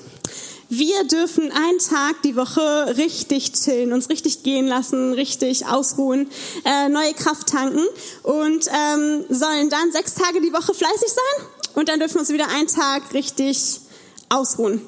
wir 0.70 1.04
dürfen 1.04 1.52
einen 1.52 1.80
Tag 1.80 2.22
die 2.24 2.38
Woche 2.38 2.96
richtig 2.96 3.52
chillen, 3.52 3.92
uns 3.92 4.10
richtig 4.10 4.44
gehen 4.44 4.68
lassen, 4.68 5.12
richtig 5.12 5.66
ausruhen, 5.66 6.30
äh, 6.64 6.88
neue 6.88 7.14
Kraft 7.14 7.48
tanken 7.48 7.86
und 8.24 8.68
ähm, 8.68 9.26
sollen 9.28 9.70
dann 9.70 9.92
sechs 9.92 10.14
Tage 10.14 10.40
die 10.40 10.54
Woche 10.54 10.74
fleißig 10.74 11.10
sein 11.10 11.46
und 11.76 11.90
dann 11.90 12.00
dürfen 12.00 12.16
wir 12.16 12.22
uns 12.22 12.30
wieder 12.30 12.48
einen 12.48 12.68
Tag 12.68 13.14
richtig 13.14 13.82
ausruhen. 14.30 14.82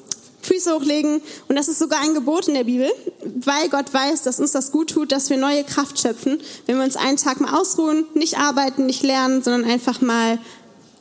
Füße 0.44 0.74
hochlegen 0.74 1.22
und 1.48 1.56
das 1.56 1.68
ist 1.68 1.78
sogar 1.78 2.00
ein 2.00 2.14
Gebot 2.14 2.48
in 2.48 2.54
der 2.54 2.64
Bibel, 2.64 2.90
weil 3.22 3.68
Gott 3.68 3.92
weiß, 3.92 4.22
dass 4.22 4.40
uns 4.40 4.52
das 4.52 4.72
gut 4.72 4.90
tut, 4.90 5.12
dass 5.12 5.30
wir 5.30 5.36
neue 5.36 5.64
Kraft 5.64 5.98
schöpfen, 5.98 6.40
wenn 6.66 6.76
wir 6.76 6.84
uns 6.84 6.96
einen 6.96 7.16
Tag 7.16 7.40
mal 7.40 7.58
ausruhen, 7.58 8.06
nicht 8.14 8.38
arbeiten, 8.38 8.86
nicht 8.86 9.02
lernen, 9.02 9.42
sondern 9.42 9.70
einfach 9.70 10.00
mal 10.00 10.38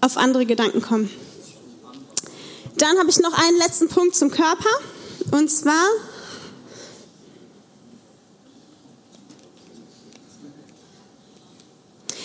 auf 0.02 0.18
andere 0.18 0.46
Gedanken 0.46 0.82
kommen. 0.82 1.10
Dann 2.78 2.98
habe 2.98 3.10
ich 3.10 3.20
noch 3.20 3.34
einen 3.34 3.58
letzten 3.58 3.88
Punkt 3.88 4.16
zum 4.16 4.32
Körper. 4.32 4.70
Und 5.32 5.50
zwar 5.50 5.86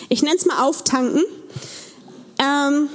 ich 0.09 0.23
nenne 0.23 0.37
es 0.37 0.47
mal 0.47 0.63
auftanken. 0.63 1.25
Ähm, 2.39 2.89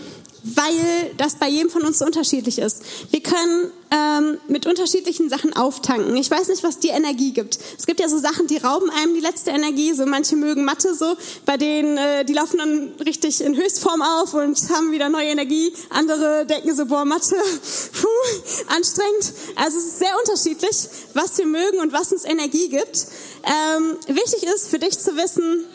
weil 0.63 1.12
das 1.17 1.36
bei 1.36 1.48
jedem 1.48 1.70
von 1.70 1.84
uns 1.84 2.01
unterschiedlich 2.01 2.60
ist. 2.60 2.82
Wir 3.12 3.22
können 3.22 3.72
ähm, 3.91 4.38
mit 4.48 4.65
unterschiedlichen 4.65 5.29
Sachen 5.29 5.53
auftanken. 5.55 6.15
Ich 6.15 6.29
weiß 6.29 6.48
nicht, 6.48 6.63
was 6.63 6.79
dir 6.79 6.93
Energie 6.93 7.32
gibt. 7.34 7.60
Es 7.77 7.86
gibt 7.86 8.00
ja 8.00 8.08
so 8.08 8.17
Sachen, 8.17 8.48
die 8.48 8.58
rauben 8.58 8.89
einem 8.89 9.13
die 9.13 9.20
letzte 9.20 9.51
Energie. 9.51 9.93
So 9.93 10.05
manche 10.05 10.36
mögen 10.36 10.65
Mathe 10.65 10.93
so, 10.96 11.15
bei 11.46 11.58
denen 11.58 11.98
äh, 11.98 12.25
die 12.25 12.34
laufen 12.34 12.58
dann 12.58 12.91
richtig 13.05 13.41
in 13.41 13.55
Höchstform 13.55 14.01
auf 14.01 14.34
und 14.34 14.58
haben 14.70 14.91
wieder 14.91 15.10
neue 15.10 15.27
Energie. 15.27 15.74
Andere 15.89 16.46
denken 16.46 16.75
so, 16.75 16.86
boah, 16.86 17.05
Mathe, 17.05 17.36
puh, 18.01 18.74
anstrengend. 18.75 19.34
Also 19.55 19.77
es 19.77 19.86
ist 19.86 20.00
sehr 20.00 20.17
unterschiedlich, 20.20 20.88
was 21.13 21.38
wir 21.38 21.46
mögen 21.46 21.79
und 21.79 21.93
was 21.93 22.12
uns 22.12 22.25
Energie 22.25 22.70
gibt. 22.70 23.08
Ähm, 23.43 23.98
wichtig 24.08 24.43
ist 24.43 24.70
für 24.70 24.79
dich 24.79 24.98
zu 24.98 25.15
wissen, 25.15 25.65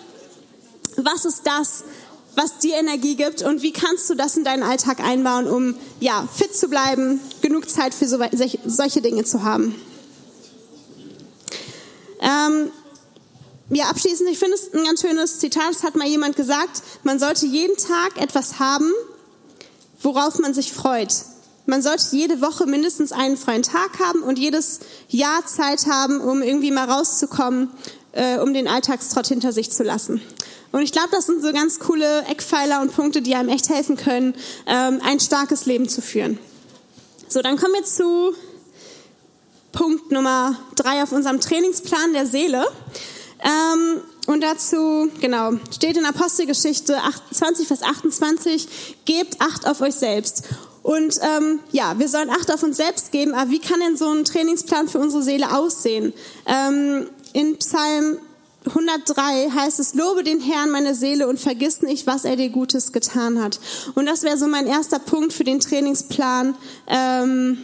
was 0.96 1.24
ist 1.24 1.42
das, 1.44 1.84
was 2.38 2.58
dir 2.58 2.76
Energie 2.76 3.16
gibt 3.16 3.42
und 3.42 3.62
wie 3.62 3.72
kannst 3.72 4.08
du 4.08 4.14
das 4.14 4.36
in 4.36 4.44
deinen 4.44 4.62
Alltag 4.62 5.00
einbauen, 5.00 5.48
um 5.48 5.74
ja, 5.98 6.28
fit 6.32 6.54
zu 6.54 6.68
bleiben, 6.68 7.20
genug 7.42 7.68
Zeit 7.68 7.92
für 7.92 8.06
so, 8.06 8.18
solche 8.64 9.02
Dinge 9.02 9.24
zu 9.24 9.42
haben. 9.42 9.74
Ähm, 12.20 12.70
ja, 13.70 13.86
abschließend, 13.86 14.30
ich 14.30 14.38
finde 14.38 14.54
es 14.54 14.72
ein 14.72 14.84
ganz 14.84 15.00
schönes 15.00 15.40
Zitat, 15.40 15.72
es 15.72 15.82
hat 15.82 15.96
mal 15.96 16.06
jemand 16.06 16.36
gesagt, 16.36 16.82
man 17.02 17.18
sollte 17.18 17.44
jeden 17.44 17.76
Tag 17.76 18.22
etwas 18.22 18.60
haben, 18.60 18.92
worauf 20.00 20.38
man 20.38 20.54
sich 20.54 20.72
freut. 20.72 21.12
Man 21.66 21.82
sollte 21.82 22.04
jede 22.12 22.40
Woche 22.40 22.66
mindestens 22.66 23.10
einen 23.10 23.36
freien 23.36 23.64
Tag 23.64 23.98
haben 23.98 24.22
und 24.22 24.38
jedes 24.38 24.78
Jahr 25.08 25.44
Zeit 25.44 25.86
haben, 25.86 26.20
um 26.20 26.40
irgendwie 26.42 26.70
mal 26.70 26.88
rauszukommen, 26.88 27.70
äh, 28.18 28.38
um 28.38 28.52
den 28.52 28.68
Alltagstrott 28.68 29.28
hinter 29.28 29.52
sich 29.52 29.70
zu 29.70 29.84
lassen. 29.84 30.20
Und 30.72 30.82
ich 30.82 30.92
glaube, 30.92 31.08
das 31.12 31.26
sind 31.26 31.40
so 31.40 31.52
ganz 31.52 31.78
coole 31.78 32.24
Eckpfeiler 32.26 32.82
und 32.82 32.94
Punkte, 32.94 33.22
die 33.22 33.34
einem 33.34 33.48
echt 33.48 33.70
helfen 33.70 33.96
können, 33.96 34.34
ähm, 34.66 35.00
ein 35.02 35.20
starkes 35.20 35.64
Leben 35.64 35.88
zu 35.88 36.02
führen. 36.02 36.38
So, 37.28 37.40
dann 37.40 37.56
kommen 37.56 37.74
wir 37.74 37.84
zu 37.84 38.34
Punkt 39.72 40.10
Nummer 40.10 40.56
drei 40.76 41.02
auf 41.02 41.12
unserem 41.12 41.40
Trainingsplan 41.40 42.12
der 42.12 42.26
Seele. 42.26 42.66
Ähm, 43.40 44.00
und 44.26 44.42
dazu, 44.42 45.08
genau, 45.20 45.52
steht 45.74 45.96
in 45.96 46.04
Apostelgeschichte 46.04 46.98
20, 47.32 47.66
Vers 47.66 47.82
28, 47.82 49.04
gebt 49.04 49.40
Acht 49.40 49.66
auf 49.66 49.80
euch 49.80 49.94
selbst. 49.94 50.42
Und 50.82 51.18
ähm, 51.22 51.60
ja, 51.70 51.98
wir 51.98 52.08
sollen 52.08 52.30
Acht 52.30 52.52
auf 52.52 52.62
uns 52.62 52.76
selbst 52.76 53.12
geben, 53.12 53.34
aber 53.34 53.50
wie 53.50 53.58
kann 53.58 53.80
denn 53.80 53.96
so 53.96 54.10
ein 54.10 54.24
Trainingsplan 54.24 54.88
für 54.88 54.98
unsere 54.98 55.22
Seele 55.22 55.54
aussehen? 55.56 56.12
Ähm, 56.46 57.08
in 57.32 57.56
Psalm 57.58 58.18
103 58.66 59.50
heißt 59.50 59.80
es, 59.80 59.94
lobe 59.94 60.22
den 60.24 60.40
Herrn 60.40 60.70
meine 60.70 60.94
Seele 60.94 61.28
und 61.28 61.40
vergiss 61.40 61.82
nicht, 61.82 62.06
was 62.06 62.24
er 62.24 62.36
dir 62.36 62.50
Gutes 62.50 62.92
getan 62.92 63.42
hat. 63.42 63.60
Und 63.94 64.06
das 64.06 64.22
wäre 64.22 64.36
so 64.36 64.46
mein 64.46 64.66
erster 64.66 64.98
Punkt 64.98 65.32
für 65.32 65.44
den 65.44 65.60
Trainingsplan, 65.60 66.54
ähm, 66.86 67.58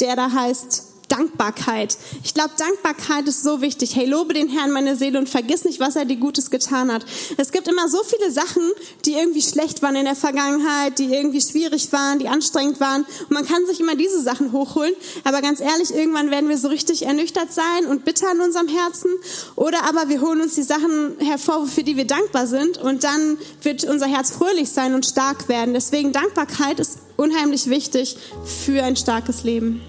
der 0.00 0.16
da 0.16 0.32
heißt, 0.32 0.87
Dankbarkeit. 1.18 1.98
Ich 2.22 2.32
glaube, 2.32 2.50
Dankbarkeit 2.56 3.26
ist 3.26 3.42
so 3.42 3.60
wichtig. 3.60 3.96
Hey, 3.96 4.06
lobe 4.06 4.34
den 4.34 4.48
Herrn 4.48 4.70
meine 4.70 4.94
Seele 4.94 5.18
und 5.18 5.28
vergiss 5.28 5.64
nicht, 5.64 5.80
was 5.80 5.96
er 5.96 6.04
dir 6.04 6.16
Gutes 6.16 6.50
getan 6.50 6.92
hat. 6.92 7.04
Es 7.36 7.50
gibt 7.50 7.66
immer 7.66 7.88
so 7.88 7.98
viele 8.04 8.30
Sachen, 8.30 8.62
die 9.04 9.14
irgendwie 9.14 9.42
schlecht 9.42 9.82
waren 9.82 9.96
in 9.96 10.04
der 10.04 10.14
Vergangenheit, 10.14 10.98
die 11.00 11.12
irgendwie 11.12 11.40
schwierig 11.40 11.92
waren, 11.92 12.20
die 12.20 12.28
anstrengend 12.28 12.78
waren. 12.78 13.02
Und 13.02 13.32
man 13.32 13.44
kann 13.44 13.66
sich 13.66 13.80
immer 13.80 13.96
diese 13.96 14.22
Sachen 14.22 14.52
hochholen. 14.52 14.94
Aber 15.24 15.42
ganz 15.42 15.60
ehrlich, 15.60 15.92
irgendwann 15.92 16.30
werden 16.30 16.48
wir 16.48 16.56
so 16.56 16.68
richtig 16.68 17.04
ernüchtert 17.04 17.52
sein 17.52 17.86
und 17.88 18.04
bitter 18.04 18.30
in 18.30 18.40
unserem 18.40 18.68
Herzen. 18.68 19.10
Oder 19.56 19.84
aber 19.88 20.08
wir 20.08 20.20
holen 20.20 20.40
uns 20.40 20.54
die 20.54 20.62
Sachen 20.62 21.16
hervor, 21.18 21.66
für 21.66 21.82
die 21.82 21.96
wir 21.96 22.06
dankbar 22.06 22.46
sind. 22.46 22.78
Und 22.78 23.02
dann 23.02 23.38
wird 23.62 23.82
unser 23.84 24.06
Herz 24.06 24.30
fröhlich 24.30 24.70
sein 24.70 24.94
und 24.94 25.04
stark 25.04 25.48
werden. 25.48 25.74
Deswegen 25.74 26.12
Dankbarkeit 26.12 26.78
ist 26.78 26.98
unheimlich 27.16 27.68
wichtig 27.68 28.16
für 28.44 28.84
ein 28.84 28.94
starkes 28.94 29.42
Leben. 29.42 29.82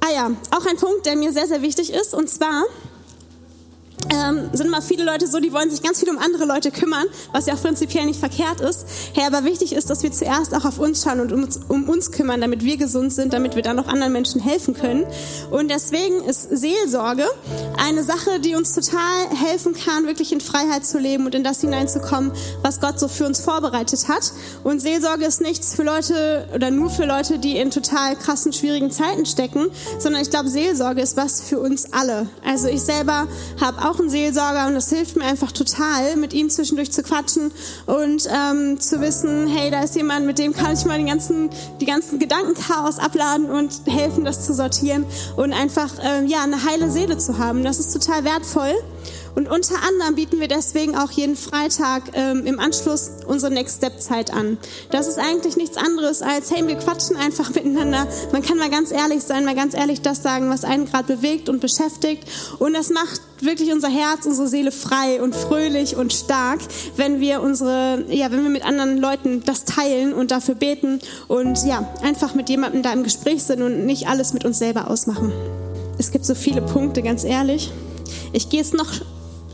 Ah 0.00 0.12
ja, 0.12 0.30
auch 0.50 0.66
ein 0.66 0.76
Punkt, 0.76 1.06
der 1.06 1.16
mir 1.16 1.32
sehr, 1.32 1.46
sehr 1.46 1.62
wichtig 1.62 1.92
ist, 1.92 2.14
und 2.14 2.28
zwar 2.28 2.64
ähm, 4.08 4.48
sind 4.52 4.66
immer 4.66 4.82
viele 4.82 5.04
Leute 5.04 5.26
so, 5.26 5.40
die 5.40 5.52
wollen 5.52 5.70
sich 5.70 5.82
ganz 5.82 6.00
viel 6.00 6.10
um 6.10 6.18
andere 6.18 6.44
Leute 6.44 6.70
kümmern, 6.70 7.04
was 7.32 7.46
ja 7.46 7.54
auch 7.54 7.60
prinzipiell 7.60 8.06
nicht 8.06 8.18
verkehrt 8.18 8.60
ist. 8.60 8.86
Hey, 9.14 9.24
aber 9.26 9.44
wichtig 9.44 9.72
ist, 9.72 9.90
dass 9.90 10.02
wir 10.02 10.12
zuerst 10.12 10.54
auch 10.54 10.64
auf 10.64 10.78
uns 10.78 11.02
schauen 11.02 11.20
und 11.20 11.32
um 11.32 11.48
um 11.68 11.88
uns 11.88 12.12
kümmern, 12.12 12.40
damit 12.40 12.64
wir 12.64 12.76
gesund 12.76 13.12
sind, 13.12 13.32
damit 13.32 13.56
wir 13.56 13.62
dann 13.62 13.78
auch 13.78 13.86
anderen 13.86 14.12
Menschen 14.12 14.40
helfen 14.40 14.74
können. 14.74 15.06
Und 15.50 15.70
deswegen 15.70 16.22
ist 16.24 16.48
Seelsorge 16.50 17.26
eine 17.76 18.04
Sache, 18.04 18.40
die 18.40 18.54
uns 18.54 18.74
total 18.74 19.28
helfen 19.34 19.74
kann, 19.74 20.06
wirklich 20.06 20.32
in 20.32 20.40
Freiheit 20.40 20.84
zu 20.84 20.98
leben 20.98 21.26
und 21.26 21.34
in 21.34 21.44
das 21.44 21.60
hineinzukommen, 21.60 22.32
was 22.62 22.80
Gott 22.80 22.98
so 23.00 23.08
für 23.08 23.26
uns 23.26 23.40
vorbereitet 23.40 24.08
hat. 24.08 24.32
Und 24.64 24.80
Seelsorge 24.80 25.24
ist 25.24 25.40
nichts 25.40 25.74
für 25.74 25.82
Leute 25.82 26.48
oder 26.54 26.70
nur 26.70 26.90
für 26.90 27.04
Leute, 27.04 27.38
die 27.38 27.56
in 27.56 27.70
total 27.70 28.16
krassen, 28.16 28.52
schwierigen 28.52 28.90
Zeiten 28.90 29.26
stecken, 29.26 29.70
sondern 29.98 30.22
ich 30.22 30.30
glaube, 30.30 30.48
Seelsorge 30.48 31.00
ist 31.00 31.16
was 31.16 31.40
für 31.40 31.58
uns 31.58 31.92
alle. 31.92 32.28
Also 32.44 32.68
ich 32.68 32.82
selber 32.82 33.26
habe 33.60 33.88
auch 33.88 33.89
einen 33.98 34.10
Seelsorger 34.10 34.66
und 34.66 34.74
das 34.74 34.90
hilft 34.90 35.16
mir 35.16 35.24
einfach 35.24 35.52
total, 35.52 36.16
mit 36.16 36.32
ihm 36.32 36.50
zwischendurch 36.50 36.92
zu 36.92 37.02
quatschen 37.02 37.50
und 37.86 38.28
ähm, 38.30 38.78
zu 38.78 39.00
wissen, 39.00 39.48
hey, 39.48 39.70
da 39.70 39.82
ist 39.82 39.96
jemand, 39.96 40.26
mit 40.26 40.38
dem 40.38 40.52
kann 40.52 40.74
ich 40.74 40.84
mal 40.84 40.98
den 40.98 41.06
ganzen, 41.06 41.50
die 41.80 41.86
ganzen 41.86 42.18
Gedankenchaos 42.18 42.98
abladen 42.98 43.50
und 43.50 43.82
helfen, 43.86 44.24
das 44.24 44.46
zu 44.46 44.54
sortieren 44.54 45.04
und 45.36 45.52
einfach 45.52 45.90
ähm, 46.02 46.26
ja 46.26 46.42
eine 46.42 46.64
heile 46.64 46.90
Seele 46.90 47.18
zu 47.18 47.38
haben. 47.38 47.64
Das 47.64 47.78
ist 47.78 47.92
total 47.92 48.24
wertvoll. 48.24 48.74
Und 49.34 49.48
unter 49.48 49.76
anderem 49.82 50.14
bieten 50.14 50.40
wir 50.40 50.48
deswegen 50.48 50.96
auch 50.96 51.10
jeden 51.10 51.36
Freitag 51.36 52.02
ähm, 52.14 52.46
im 52.46 52.58
Anschluss 52.58 53.10
unsere 53.26 53.52
Next 53.52 53.78
Step 53.78 54.00
Zeit 54.00 54.32
an. 54.32 54.58
Das 54.90 55.06
ist 55.06 55.18
eigentlich 55.18 55.56
nichts 55.56 55.76
anderes 55.76 56.22
als, 56.22 56.50
hey, 56.50 56.66
wir 56.66 56.76
quatschen 56.76 57.16
einfach 57.16 57.50
miteinander. 57.54 58.06
Man 58.32 58.42
kann 58.42 58.58
mal 58.58 58.70
ganz 58.70 58.90
ehrlich 58.90 59.22
sein, 59.22 59.44
mal 59.44 59.54
ganz 59.54 59.74
ehrlich 59.74 60.02
das 60.02 60.22
sagen, 60.22 60.50
was 60.50 60.64
einen 60.64 60.86
gerade 60.86 61.16
bewegt 61.16 61.48
und 61.48 61.60
beschäftigt. 61.60 62.24
Und 62.58 62.74
das 62.74 62.90
macht 62.90 63.20
wirklich 63.40 63.72
unser 63.72 63.88
Herz, 63.88 64.26
unsere 64.26 64.48
Seele 64.48 64.72
frei 64.72 65.22
und 65.22 65.34
fröhlich 65.34 65.96
und 65.96 66.12
stark, 66.12 66.60
wenn 66.96 67.20
wir 67.20 67.40
unsere, 67.40 68.04
ja, 68.08 68.30
wenn 68.30 68.42
wir 68.42 68.50
mit 68.50 68.64
anderen 68.64 68.98
Leuten 68.98 69.42
das 69.44 69.64
teilen 69.64 70.12
und 70.12 70.30
dafür 70.30 70.54
beten 70.54 71.00
und 71.28 71.64
ja, 71.64 71.88
einfach 72.02 72.34
mit 72.34 72.48
jemandem 72.48 72.82
da 72.82 72.92
im 72.92 73.02
Gespräch 73.02 73.44
sind 73.44 73.62
und 73.62 73.86
nicht 73.86 74.08
alles 74.08 74.32
mit 74.32 74.44
uns 74.44 74.58
selber 74.58 74.90
ausmachen. 74.90 75.32
es 75.98 76.10
gibt 76.10 76.24
so 76.24 76.34
viele 76.34 76.62
Punkte, 76.62 77.02
ganz 77.02 77.24
ehrlich. 77.24 77.70
Ich 78.32 78.48
gehe 78.48 78.60
es 78.60 78.72
noch 78.72 78.88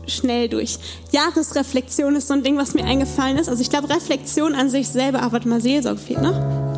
schnell 0.07 0.49
durch. 0.49 0.79
Jahresreflexion 1.11 2.15
ist 2.15 2.27
so 2.27 2.33
ein 2.33 2.43
Ding, 2.43 2.57
was 2.57 2.73
mir 2.73 2.85
eingefallen 2.85 3.37
ist. 3.37 3.49
Also 3.49 3.61
ich 3.61 3.69
glaube, 3.69 3.89
Reflexion 3.89 4.55
an 4.55 4.69
sich 4.69 4.87
selber, 4.87 5.21
aber 5.21 5.39
mal, 5.45 5.61
Seelsorge 5.61 5.99
fehlt, 5.99 6.21
ne? 6.21 6.77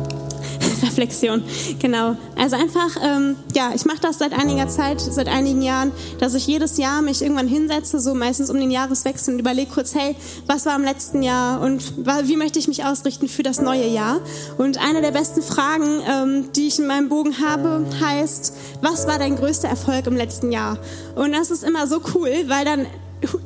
Reflexion, 0.82 1.42
genau. 1.78 2.16
Also 2.36 2.56
einfach, 2.56 2.96
ähm, 3.02 3.36
ja, 3.54 3.72
ich 3.74 3.84
mache 3.84 4.00
das 4.00 4.18
seit 4.18 4.32
einiger 4.32 4.68
Zeit, 4.68 5.00
seit 5.00 5.28
einigen 5.28 5.62
Jahren, 5.62 5.92
dass 6.18 6.34
ich 6.34 6.46
jedes 6.46 6.78
Jahr 6.78 7.02
mich 7.02 7.22
irgendwann 7.22 7.48
hinsetze, 7.48 8.00
so 8.00 8.14
meistens 8.14 8.50
um 8.50 8.58
den 8.58 8.70
Jahreswechsel 8.70 9.34
und 9.34 9.40
überlege 9.40 9.70
kurz, 9.70 9.94
hey, 9.94 10.16
was 10.46 10.66
war 10.66 10.76
im 10.76 10.84
letzten 10.84 11.22
Jahr 11.22 11.60
und 11.60 11.82
wie 12.24 12.36
möchte 12.36 12.58
ich 12.58 12.68
mich 12.68 12.84
ausrichten 12.84 13.28
für 13.28 13.42
das 13.42 13.60
neue 13.60 13.86
Jahr? 13.86 14.20
Und 14.58 14.78
eine 14.78 15.02
der 15.02 15.12
besten 15.12 15.42
Fragen, 15.42 16.00
ähm, 16.08 16.52
die 16.54 16.68
ich 16.68 16.78
in 16.78 16.86
meinem 16.86 17.08
Bogen 17.08 17.36
habe, 17.40 17.84
heißt, 18.00 18.54
was 18.82 19.06
war 19.06 19.18
dein 19.18 19.36
größter 19.36 19.68
Erfolg 19.68 20.06
im 20.06 20.16
letzten 20.16 20.52
Jahr? 20.52 20.78
Und 21.14 21.32
das 21.32 21.50
ist 21.50 21.64
immer 21.64 21.86
so 21.86 22.00
cool, 22.14 22.30
weil 22.46 22.64
dann 22.64 22.86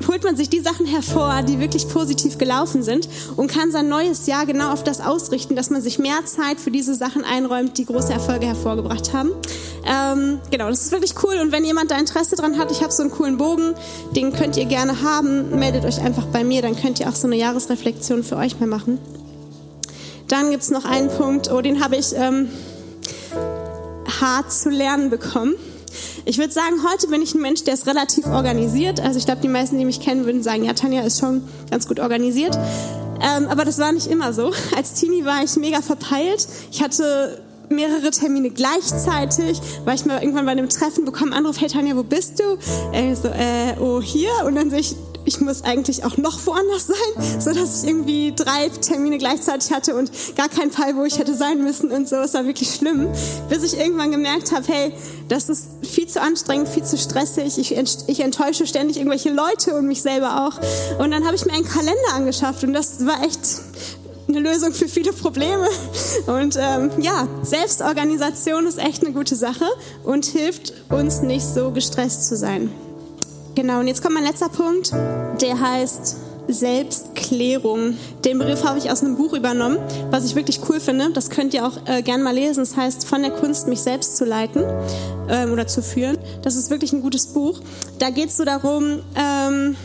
holt 0.09 0.25
man 0.25 0.37
sich 0.37 0.49
die 0.49 0.61
Sachen 0.61 0.87
hervor, 0.87 1.43
die 1.43 1.59
wirklich 1.59 1.89
positiv 1.89 2.39
gelaufen 2.39 2.83
sind 2.83 3.09
und 3.37 3.49
kann 3.49 3.73
sein 3.73 3.89
neues 3.89 4.27
Jahr 4.27 4.47
genau 4.47 4.73
auf 4.73 4.85
das 4.85 5.01
ausrichten, 5.01 5.57
dass 5.57 5.71
man 5.71 5.83
sich 5.83 5.99
mehr 5.99 6.25
Zeit 6.25 6.61
für 6.61 6.71
diese 6.71 6.95
Sachen 6.95 7.25
einräumt, 7.25 7.79
die 7.79 7.85
große 7.85 8.13
Erfolge 8.13 8.47
hervorgebracht 8.47 9.13
haben. 9.13 9.31
Ähm, 9.85 10.39
genau, 10.51 10.69
das 10.69 10.83
ist 10.83 10.93
wirklich 10.93 11.15
cool 11.23 11.39
und 11.41 11.53
wenn 11.53 11.65
jemand 11.65 11.91
da 11.91 11.99
Interesse 11.99 12.37
dran 12.37 12.59
hat, 12.59 12.71
ich 12.71 12.83
habe 12.83 12.93
so 12.93 13.03
einen 13.03 13.11
coolen 13.11 13.37
Bogen, 13.37 13.75
den 14.15 14.33
könnt 14.33 14.57
ihr 14.57 14.65
gerne 14.65 15.03
haben, 15.03 15.59
meldet 15.59 15.85
euch 15.85 16.01
einfach 16.01 16.27
bei 16.27 16.45
mir, 16.45 16.63
dann 16.63 16.77
könnt 16.77 17.01
ihr 17.01 17.09
auch 17.09 17.15
so 17.15 17.27
eine 17.27 17.37
Jahresreflexion 17.37 18.23
für 18.23 18.37
euch 18.37 18.59
mal 18.61 18.67
machen. 18.67 18.99
Dann 20.29 20.51
gibt's 20.51 20.71
noch 20.71 20.85
einen 20.85 21.09
Punkt, 21.09 21.51
oh, 21.53 21.61
den 21.61 21.83
habe 21.85 21.97
ich 21.97 22.15
ähm, 22.17 22.49
hart 24.21 24.53
zu 24.53 24.71
lernen 24.71 25.11
bekommen. 25.11 25.55
Ich 26.25 26.39
würde 26.39 26.53
sagen, 26.53 26.77
heute 26.91 27.09
bin 27.09 27.23
ich 27.23 27.35
ein 27.35 27.41
Mensch, 27.41 27.65
der 27.65 27.75
ist 27.75 27.87
relativ 27.87 28.27
organisiert. 28.27 29.01
Also 29.01 29.19
ich 29.19 29.25
glaube, 29.25 29.41
die 29.41 29.49
meisten, 29.49 29.79
die 29.79 29.85
mich 29.85 30.01
kennen, 30.01 30.25
würden 30.25 30.43
sagen, 30.43 30.65
ja, 30.65 30.73
Tanja 30.73 31.03
ist 31.03 31.21
schon 31.21 31.43
ganz 31.71 31.87
gut 31.87 32.01
organisiert. 32.01 32.57
Ähm, 33.21 33.47
aber 33.49 33.65
das 33.65 33.79
war 33.79 33.93
nicht 33.93 34.07
immer 34.07 34.33
so. 34.33 34.53
Als 34.77 34.95
Teenie 34.95 35.25
war 35.25 35.43
ich 35.43 35.57
mega 35.57 35.81
verpeilt. 35.83 36.47
Ich 36.71 36.83
hatte 36.83 37.43
mehrere 37.71 38.11
Termine 38.11 38.51
gleichzeitig, 38.51 39.61
war 39.85 39.95
ich 39.95 40.05
mal 40.05 40.21
irgendwann 40.21 40.45
bei 40.45 40.53
einem 40.53 40.69
Treffen, 40.69 41.05
bekomme 41.05 41.35
Anruf, 41.35 41.61
hey 41.61 41.69
Tanja, 41.69 41.97
wo 41.97 42.03
bist 42.03 42.39
du? 42.39 42.59
Äh, 42.93 43.15
so, 43.15 43.29
äh, 43.29 43.75
oh, 43.81 44.01
hier. 44.03 44.31
Und 44.45 44.55
dann 44.55 44.71
sehe 44.71 44.81
ich 44.81 44.97
ich 45.25 45.41
muss 45.41 45.65
eigentlich 45.65 46.05
auch 46.05 46.17
noch 46.17 46.45
woanders 46.47 46.87
sein, 46.87 47.41
so 47.41 47.53
dass 47.53 47.83
ich 47.83 47.89
irgendwie 47.89 48.33
drei 48.35 48.69
Termine 48.69 49.19
gleichzeitig 49.19 49.73
hatte 49.73 49.95
und 49.95 50.11
gar 50.37 50.49
keinen 50.49 50.71
Fall, 50.71 50.97
wo 50.97 51.05
ich 51.05 51.19
hätte 51.19 51.35
sein 51.35 51.63
müssen 51.63 51.91
und 51.91 52.09
so. 52.09 52.17
Es 52.17 52.35
war 52.35 52.45
wirklich 52.45 52.75
schlimm, 52.75 53.09
bis 53.49 53.63
ich 53.63 53.79
irgendwann 53.79 54.11
gemerkt 54.11 54.53
habe, 54.53 54.65
hey, 54.67 54.93
das 55.29 55.49
ist 55.49 55.69
viel 55.83 56.07
zu 56.07 56.21
anstrengend, 56.21 56.69
viel 56.69 56.85
zu 56.85 56.99
stressig. 56.99 57.59
Ich, 57.59 57.77
ich 58.07 58.21
enttäusche 58.21 58.67
ständig 58.67 58.99
irgendwelche 58.99 59.31
Leute 59.31 59.75
und 59.75 59.87
mich 59.87 60.03
selber 60.03 60.47
auch. 60.47 61.01
Und 61.01 61.11
dann 61.11 61.25
habe 61.25 61.37
ich 61.37 61.45
mir 61.47 61.53
einen 61.53 61.65
Kalender 61.65 62.15
angeschafft 62.15 62.65
und 62.65 62.73
das 62.73 63.07
war 63.07 63.23
echt 63.23 63.41
eine 64.29 64.41
Lösung 64.41 64.73
für 64.73 64.89
viele 64.89 65.13
Probleme. 65.13 65.69
Und 66.27 66.57
ähm, 66.59 66.91
ja, 67.01 67.29
Selbstorganisation 67.43 68.67
ist 68.67 68.79
echt 68.79 69.05
eine 69.05 69.15
gute 69.15 69.37
Sache 69.37 69.67
und 70.03 70.25
hilft 70.25 70.73
uns 70.91 71.23
nicht 71.23 71.45
so 71.45 71.71
gestresst 71.71 72.27
zu 72.27 72.37
sein. 72.37 72.71
Genau, 73.55 73.81
und 73.81 73.87
jetzt 73.87 74.03
kommt 74.03 74.15
mein 74.15 74.25
letzter 74.25 74.49
Punkt, 74.49 74.93
der 75.41 75.61
heißt 75.61 76.17
Selbstklärung. 76.49 77.97
Den 78.25 78.39
Begriff 78.39 78.65
habe 78.65 78.79
ich 78.79 78.91
aus 78.91 79.03
einem 79.03 79.17
Buch 79.17 79.33
übernommen, 79.33 79.79
was 80.11 80.25
ich 80.25 80.35
wirklich 80.35 80.61
cool 80.69 80.81
finde. 80.81 81.11
Das 81.13 81.31
könnt 81.31 81.55
ihr 81.55 81.67
auch 81.67 81.77
äh, 81.87 82.03
gern 82.03 82.23
mal 82.23 82.35
lesen. 82.35 82.63
Es 82.63 82.71
das 82.71 82.79
heißt 82.79 83.07
Von 83.07 83.23
der 83.23 83.31
Kunst, 83.31 83.67
mich 83.69 83.81
selbst 83.81 84.17
zu 84.17 84.25
leiten 84.25 84.63
ähm, 85.29 85.53
oder 85.53 85.67
zu 85.67 85.83
führen. 85.83 86.19
Das 86.43 86.57
ist 86.57 86.71
wirklich 86.71 86.93
ein 86.93 87.01
gutes 87.01 87.29
Buch. 87.29 87.61
Da 87.99 88.11
geht 88.11 88.29
es 88.29 88.37
so 88.37 88.45
darum, 88.45 89.01
ähm, 89.17 89.77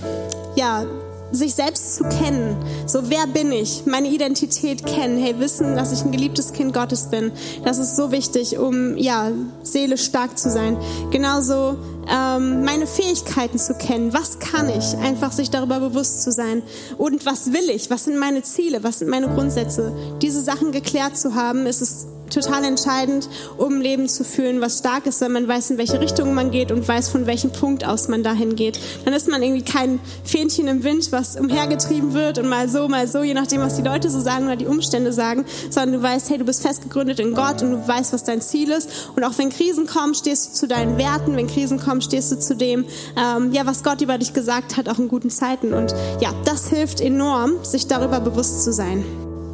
ja, 0.55 0.85
sich 1.31 1.53
selbst 1.53 1.95
zu 1.95 2.03
kennen. 2.05 2.57
So, 2.87 3.09
wer 3.09 3.27
bin 3.27 3.51
ich? 3.51 3.85
Meine 3.85 4.07
Identität 4.07 4.85
kennen. 4.85 5.21
Hey, 5.21 5.39
wissen, 5.39 5.75
dass 5.75 5.91
ich 5.91 6.03
ein 6.03 6.11
geliebtes 6.11 6.53
Kind 6.53 6.73
Gottes 6.73 7.07
bin. 7.09 7.31
Das 7.63 7.77
ist 7.77 7.95
so 7.95 8.11
wichtig, 8.11 8.57
um, 8.57 8.97
ja, 8.97 9.31
seelisch 9.61 10.05
stark 10.05 10.37
zu 10.37 10.49
sein. 10.49 10.77
Genauso, 11.11 11.77
ähm, 12.11 12.63
meine 12.63 12.87
Fähigkeiten 12.87 13.59
zu 13.59 13.73
kennen. 13.73 14.13
Was 14.13 14.39
kann 14.39 14.69
ich? 14.69 14.97
Einfach 14.97 15.31
sich 15.31 15.49
darüber 15.49 15.79
bewusst 15.79 16.23
zu 16.23 16.31
sein. 16.31 16.63
Und 16.97 17.25
was 17.25 17.53
will 17.53 17.69
ich? 17.69 17.89
Was 17.89 18.05
sind 18.05 18.17
meine 18.17 18.41
Ziele? 18.43 18.83
Was 18.83 18.99
sind 18.99 19.09
meine 19.09 19.27
Grundsätze? 19.27 19.93
Diese 20.21 20.41
Sachen 20.41 20.71
geklärt 20.71 21.17
zu 21.17 21.35
haben, 21.35 21.65
ist 21.65 21.81
es 21.81 22.07
total 22.29 22.63
entscheidend, 22.63 23.29
um 23.57 23.75
ein 23.75 23.81
Leben 23.81 24.09
zu 24.09 24.23
führen, 24.23 24.61
was 24.61 24.79
stark 24.79 25.05
ist, 25.05 25.21
wenn 25.21 25.31
man 25.31 25.47
weiß, 25.47 25.71
in 25.71 25.77
welche 25.77 25.99
Richtung 25.99 26.33
man 26.33 26.51
geht 26.51 26.71
und 26.71 26.87
weiß, 26.87 27.09
von 27.09 27.25
welchem 27.25 27.51
Punkt 27.51 27.85
aus 27.85 28.07
man 28.07 28.23
dahin 28.23 28.55
geht. 28.55 28.79
Dann 29.05 29.13
ist 29.13 29.27
man 29.27 29.41
irgendwie 29.41 29.63
kein 29.63 29.99
Fähnchen 30.23 30.67
im 30.67 30.83
Wind, 30.83 31.11
was 31.11 31.35
umhergetrieben 31.35 32.13
wird 32.13 32.37
und 32.37 32.47
mal 32.47 32.69
so, 32.69 32.87
mal 32.87 33.07
so, 33.07 33.23
je 33.23 33.33
nachdem, 33.33 33.61
was 33.61 33.75
die 33.75 33.81
Leute 33.81 34.09
so 34.09 34.19
sagen 34.19 34.45
oder 34.45 34.55
die 34.55 34.65
Umstände 34.65 35.13
sagen, 35.13 35.45
sondern 35.69 36.01
du 36.01 36.03
weißt, 36.03 36.29
hey, 36.29 36.37
du 36.37 36.45
bist 36.45 36.61
festgegründet 36.61 37.19
in 37.19 37.33
Gott 37.33 37.61
und 37.61 37.71
du 37.71 37.87
weißt, 37.87 38.13
was 38.13 38.23
dein 38.23 38.41
Ziel 38.41 38.71
ist. 38.71 38.89
Und 39.15 39.23
auch 39.23 39.37
wenn 39.37 39.49
Krisen 39.49 39.87
kommen, 39.87 40.15
stehst 40.15 40.49
du 40.49 40.53
zu 40.53 40.67
deinen 40.67 40.97
Werten. 40.97 41.35
Wenn 41.35 41.47
Krisen 41.47 41.79
kommen, 41.79 42.01
stehst 42.01 42.31
du 42.31 42.39
zu 42.39 42.55
dem, 42.55 42.85
ähm, 43.17 43.51
ja, 43.53 43.65
was 43.65 43.83
Gott 43.83 44.01
über 44.01 44.17
dich 44.17 44.33
gesagt 44.33 44.77
hat, 44.77 44.89
auch 44.89 44.99
in 44.99 45.07
guten 45.07 45.29
Zeiten. 45.29 45.73
Und 45.73 45.93
ja, 46.19 46.33
das 46.45 46.69
hilft 46.69 47.01
enorm, 47.01 47.63
sich 47.63 47.87
darüber 47.87 48.19
bewusst 48.19 48.63
zu 48.63 48.73
sein. 48.73 49.03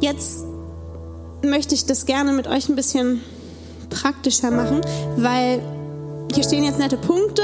Jetzt 0.00 0.45
möchte 1.42 1.74
ich 1.74 1.86
das 1.86 2.06
gerne 2.06 2.32
mit 2.32 2.46
euch 2.46 2.68
ein 2.68 2.76
bisschen 2.76 3.20
praktischer 3.90 4.50
machen, 4.50 4.80
weil 5.16 5.60
hier 6.32 6.44
stehen 6.44 6.64
jetzt 6.64 6.78
nette 6.78 6.96
Punkte 6.96 7.42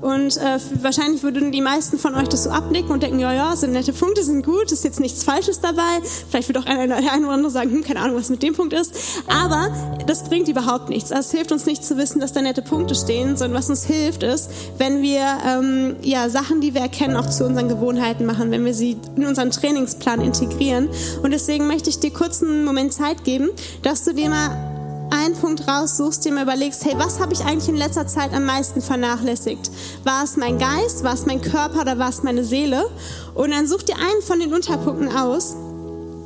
und 0.00 0.36
äh, 0.36 0.58
wahrscheinlich 0.82 1.22
würden 1.22 1.52
die 1.52 1.60
meisten 1.60 1.98
von 1.98 2.14
euch 2.14 2.28
das 2.28 2.44
so 2.44 2.50
abnicken 2.50 2.90
und 2.90 3.02
denken, 3.02 3.18
ja, 3.18 3.32
ja, 3.32 3.56
sind 3.56 3.72
nette 3.72 3.92
Punkte, 3.92 4.22
sind 4.24 4.44
gut, 4.44 4.72
ist 4.72 4.84
jetzt 4.84 5.00
nichts 5.00 5.24
Falsches 5.24 5.60
dabei. 5.60 6.00
Vielleicht 6.28 6.48
wird 6.48 6.58
auch 6.58 6.66
einer 6.66 6.86
der 6.86 7.12
eine 7.12 7.26
oder 7.26 7.34
andere 7.34 7.50
sagen, 7.50 7.70
hm, 7.70 7.84
keine 7.84 8.00
Ahnung, 8.00 8.16
was 8.16 8.30
mit 8.30 8.42
dem 8.42 8.54
Punkt 8.54 8.72
ist. 8.72 8.94
Aber 9.28 9.68
das 10.06 10.24
bringt 10.24 10.48
überhaupt 10.48 10.88
nichts. 10.88 11.12
Also 11.12 11.26
es 11.26 11.30
hilft 11.32 11.52
uns 11.52 11.66
nicht 11.66 11.84
zu 11.84 11.96
wissen, 11.98 12.20
dass 12.20 12.32
da 12.32 12.40
nette 12.40 12.62
Punkte 12.62 12.94
stehen, 12.94 13.36
sondern 13.36 13.58
was 13.58 13.68
uns 13.68 13.84
hilft 13.84 14.22
ist, 14.22 14.50
wenn 14.78 15.02
wir 15.02 15.26
ähm, 15.46 15.96
ja, 16.02 16.28
Sachen, 16.30 16.60
die 16.60 16.74
wir 16.74 16.80
erkennen, 16.80 17.16
auch 17.16 17.28
zu 17.28 17.44
unseren 17.44 17.68
Gewohnheiten 17.68 18.24
machen, 18.24 18.50
wenn 18.50 18.64
wir 18.64 18.74
sie 18.74 18.96
in 19.16 19.26
unseren 19.26 19.50
Trainingsplan 19.50 20.20
integrieren. 20.20 20.88
Und 21.22 21.32
deswegen 21.32 21.66
möchte 21.66 21.90
ich 21.90 21.98
dir 21.98 22.10
kurz 22.10 22.42
einen 22.42 22.64
Moment 22.64 22.92
Zeit 22.92 23.24
geben, 23.24 23.50
dass 23.82 24.04
du 24.04 24.14
dir 24.14 24.30
mal 24.30 24.69
einen 25.10 25.34
Punkt 25.34 25.66
raussuchst, 25.66 26.24
dir 26.24 26.32
mal 26.32 26.44
überlegst, 26.44 26.84
hey, 26.84 26.94
was 26.96 27.20
habe 27.20 27.32
ich 27.32 27.44
eigentlich 27.44 27.68
in 27.68 27.76
letzter 27.76 28.06
Zeit 28.06 28.32
am 28.32 28.44
meisten 28.44 28.80
vernachlässigt? 28.80 29.70
War 30.04 30.24
es 30.24 30.36
mein 30.36 30.58
Geist, 30.58 31.02
war 31.04 31.14
es 31.14 31.26
mein 31.26 31.40
Körper 31.40 31.82
oder 31.82 31.98
war 31.98 32.08
es 32.08 32.22
meine 32.22 32.44
Seele? 32.44 32.88
Und 33.34 33.50
dann 33.50 33.66
such 33.66 33.82
dir 33.82 33.96
einen 33.96 34.22
von 34.22 34.40
den 34.40 34.52
Unterpunkten 34.54 35.14
aus, 35.14 35.56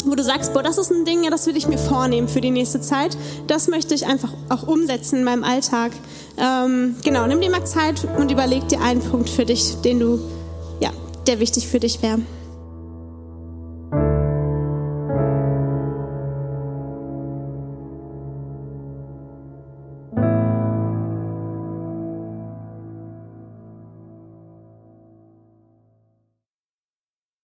wo 0.05 0.14
du 0.14 0.23
sagst, 0.23 0.53
boah, 0.53 0.62
das 0.62 0.79
ist 0.79 0.90
ein 0.90 1.05
Ding, 1.05 1.25
ja, 1.25 1.31
das 1.31 1.47
will 1.47 1.57
ich 1.57 1.66
mir 1.66 1.79
vornehmen 1.79 2.29
für 2.29 2.40
die 2.40 2.51
nächste 2.51 2.81
Zeit. 2.81 3.16
Das 3.47 3.68
möchte 3.68 3.94
ich 3.94 4.07
einfach 4.07 4.33
auch 4.49 4.66
umsetzen 4.66 5.18
in 5.18 5.25
meinem 5.25 5.44
Alltag. 5.44 5.92
Ähm, 6.37 6.97
genau, 7.03 7.27
nimm 7.27 7.40
dir 7.40 7.51
mal 7.51 7.64
Zeit 7.64 8.07
und 8.18 8.31
überleg 8.31 8.68
dir 8.68 8.81
einen 8.81 9.01
Punkt 9.01 9.29
für 9.29 9.44
dich, 9.44 9.77
den 9.83 10.01
du, 10.01 10.20
ja, 10.81 10.90
der 11.27 11.40
wichtig 11.40 11.68
für 11.68 11.81
dich 11.81 12.03
wäre. 12.03 12.20